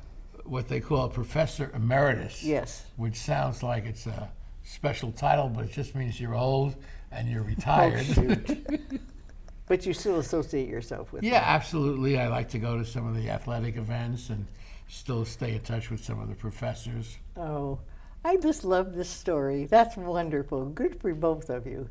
what 0.44 0.68
they 0.68 0.80
call 0.80 1.06
a 1.06 1.08
professor 1.08 1.70
emeritus. 1.74 2.42
Yes. 2.42 2.84
Which 2.96 3.16
sounds 3.16 3.62
like 3.62 3.84
it's 3.86 4.06
a 4.06 4.30
special 4.62 5.12
title, 5.12 5.48
but 5.48 5.64
it 5.64 5.72
just 5.72 5.94
means 5.94 6.20
you're 6.20 6.34
old 6.34 6.74
and 7.10 7.28
you're 7.28 7.42
Oh, 7.42 7.46
retired. 7.46 8.04
shoot. 8.06 9.00
but 9.66 9.86
you 9.86 9.92
still 9.94 10.18
associate 10.18 10.68
yourself 10.68 11.12
with 11.12 11.22
yeah, 11.22 11.40
them. 11.40 11.44
absolutely. 11.48 12.18
I 12.18 12.28
like 12.28 12.48
to 12.50 12.58
go 12.58 12.76
to 12.78 12.84
some 12.84 13.06
of 13.06 13.14
the 13.14 13.30
athletic 13.30 13.76
events 13.76 14.30
and 14.30 14.46
still 14.88 15.24
stay 15.24 15.54
in 15.54 15.60
touch 15.60 15.90
with 15.90 16.04
some 16.04 16.20
of 16.20 16.28
the 16.28 16.34
professors. 16.34 17.16
Oh, 17.36 17.78
I 18.24 18.36
just 18.36 18.64
love 18.64 18.94
this 18.94 19.08
story. 19.08 19.66
That's 19.66 19.96
wonderful. 19.96 20.66
Good 20.66 21.00
for 21.00 21.14
both 21.14 21.50
of 21.50 21.66
you. 21.66 21.88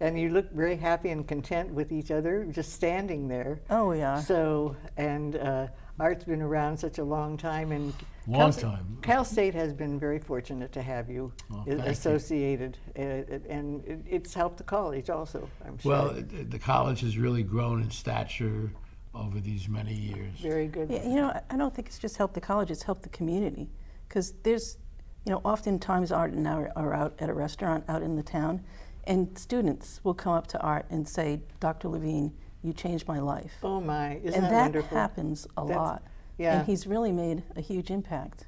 And 0.00 0.18
you 0.20 0.28
look 0.28 0.50
very 0.52 0.76
happy 0.76 1.08
and 1.08 1.26
content 1.26 1.70
with 1.72 1.90
each 1.90 2.10
other, 2.10 2.44
just 2.52 2.72
standing 2.74 3.28
there. 3.28 3.60
Oh, 3.70 3.92
yeah. 3.92 4.20
So, 4.20 4.76
and 4.98 5.36
uh, 5.36 5.68
Art's 5.98 6.24
been 6.24 6.42
around 6.42 6.76
such 6.78 6.98
a 6.98 7.04
long 7.04 7.36
time, 7.36 7.72
and 7.72 7.94
Long 8.26 8.52
Cal, 8.52 8.60
time. 8.72 8.98
Cal 9.02 9.24
State 9.24 9.54
has 9.54 9.72
been 9.72 9.98
very 9.98 10.18
fortunate 10.18 10.72
to 10.72 10.82
have 10.82 11.08
you 11.08 11.32
Oh, 11.50 11.60
i- 11.62 11.64
thank 11.64 11.84
you. 11.84 11.90
associated, 11.90 12.76
uh, 12.98 13.00
and 13.48 14.04
it's 14.08 14.34
helped 14.34 14.58
the 14.58 14.64
college 14.64 15.08
also. 15.08 15.48
I'm 15.64 15.78
sure. 15.78 15.90
Well, 15.92 16.12
the 16.48 16.58
college 16.58 17.00
has 17.00 17.16
really 17.16 17.42
grown 17.42 17.82
in 17.82 17.90
stature 17.90 18.70
over 19.14 19.40
these 19.40 19.68
many 19.68 19.94
years. 19.94 20.38
very 20.40 20.66
good. 20.68 20.90
Yeah, 20.90 21.08
you 21.08 21.14
know, 21.16 21.28
I- 21.28 21.42
I 21.50 21.56
don't 21.56 21.74
think 21.74 21.88
it's 21.88 21.98
just 21.98 22.18
helped 22.18 22.34
the 22.34 22.40
college, 22.42 22.70
it's 22.70 22.82
helped 22.82 23.02
the 23.02 23.08
community. 23.08 23.70
Because 24.08 24.32
there's, 24.42 24.76
you 25.24 25.32
know, 25.32 25.40
oftentimes 25.44 26.12
Art 26.12 26.32
and 26.32 26.46
I 26.46 26.52
are- 26.52 26.72
are 26.76 26.92
out 26.94 27.14
at 27.18 27.30
a 27.30 27.34
restaurant 27.34 27.84
out 27.88 28.02
in 28.02 28.16
the 28.16 28.22
town, 28.22 28.62
and 29.04 29.36
students 29.38 30.00
will 30.04 30.14
come 30.14 30.34
up 30.34 30.46
to 30.48 30.60
Art 30.60 30.84
and 30.90 31.08
say, 31.08 31.40
Dr. 31.60 31.88
Levine, 31.88 32.34
you 32.66 32.72
changed 32.72 33.06
my 33.06 33.20
life. 33.20 33.52
Oh 33.62 33.80
my, 33.80 34.16
isn't 34.16 34.34
and 34.34 34.44
that 34.44 34.50
that 34.50 34.62
wonderful? 34.62 34.98
happens 34.98 35.46
a 35.56 35.60
That's- 35.62 35.76
lot. 35.76 36.02
yeah. 36.36 36.58
And 36.58 36.66
he's 36.66 36.86
really 36.86 37.12
made 37.12 37.42
a 37.54 37.60
huge 37.60 37.90
impact. 37.90 38.46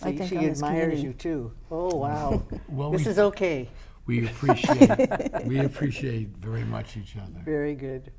I 0.00 0.12
See, 0.12 0.18
think 0.18 0.30
she 0.30 0.36
on 0.38 0.44
this 0.44 0.58
admires 0.62 0.82
community. 1.00 1.02
you 1.02 1.12
too. 1.12 1.52
Oh 1.72 1.96
wow, 1.96 2.42
Well, 2.68 2.90
this 2.92 3.04
we- 3.04 3.10
is 3.10 3.18
okay. 3.30 3.68
We 4.06 4.24
appreciate 4.26 5.44
we 5.44 5.58
appreciate 5.58 6.28
very 6.38 6.64
much 6.64 6.96
each 6.96 7.16
other. 7.16 7.40
Very 7.44 7.74
good. 7.74 8.10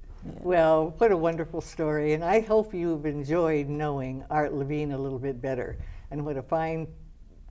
Well, 0.42 0.94
what 0.98 1.12
a 1.14 1.18
wonderful 1.18 1.62
story, 1.62 2.12
and 2.14 2.24
I 2.26 2.42
hope 2.42 2.74
you've 2.74 3.06
enjoyed 3.06 3.70
knowing 3.70 4.24
Art 4.30 4.54
Levine 4.54 4.92
a 4.92 4.98
little 4.98 5.18
bit 5.18 5.42
better 5.42 5.78
and 6.12 6.26
what 6.26 6.36
a 6.36 6.42
fine 6.44 6.88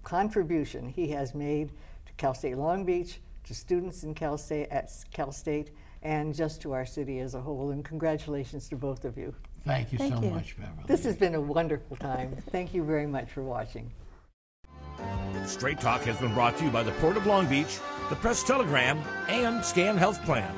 contribution 0.05 0.89
he 0.89 1.09
has 1.09 1.35
made 1.35 1.71
to 2.07 2.13
Cal 2.19 2.35
State 2.35 2.59
Long 2.59 2.85
Beach, 2.85 3.21
to 3.45 3.55
students 3.55 4.05
in 4.05 4.15
Cal 4.15 4.37
State 4.37 4.69
at 4.71 4.91
Cal 5.13 5.33
State, 5.33 5.71
and 6.03 6.35
just 6.35 6.61
to 6.63 6.73
our 6.73 6.87
city 6.87 7.21
as 7.21 7.35
a 7.35 7.41
whole. 7.41 7.71
And 7.71 7.85
congratulations 7.85 8.69
to 8.69 8.77
both 8.77 9.05
of 9.05 9.17
you. 9.17 9.35
Thank 9.65 9.93
you 9.93 9.99
Thank 9.99 10.15
so 10.15 10.23
you. 10.23 10.31
much, 10.31 10.57
Beverly. 10.57 10.85
This 10.87 11.05
has 11.05 11.17
been 11.17 11.35
a 11.35 11.41
wonderful 11.41 11.97
time. 11.97 12.37
Thank 12.51 12.75
you 12.75 12.85
very 12.85 13.07
much 13.07 13.31
for 13.31 13.43
watching. 13.43 13.91
Straight 15.47 15.81
Talk 15.81 16.03
has 16.03 16.19
been 16.19 16.35
brought 16.35 16.57
to 16.59 16.65
you 16.65 16.71
by 16.71 16.83
the 16.83 16.93
Port 16.93 17.17
of 17.17 17.27
Long 17.27 17.47
Beach, 17.47 17.79
the 18.11 18.17
Press 18.17 18.43
Telegram, 18.43 18.99
and 19.29 19.65
Scan 19.65 19.97
Health 19.97 20.23
Plan. 20.25 20.55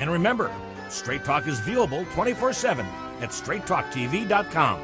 And 0.00 0.10
remember, 0.10 0.50
Straight 0.88 1.24
Talk 1.24 1.46
is 1.46 1.60
viewable 1.60 2.10
24 2.12 2.52
7 2.52 2.86
at 3.20 3.30
straighttalktv.com. 3.30 4.80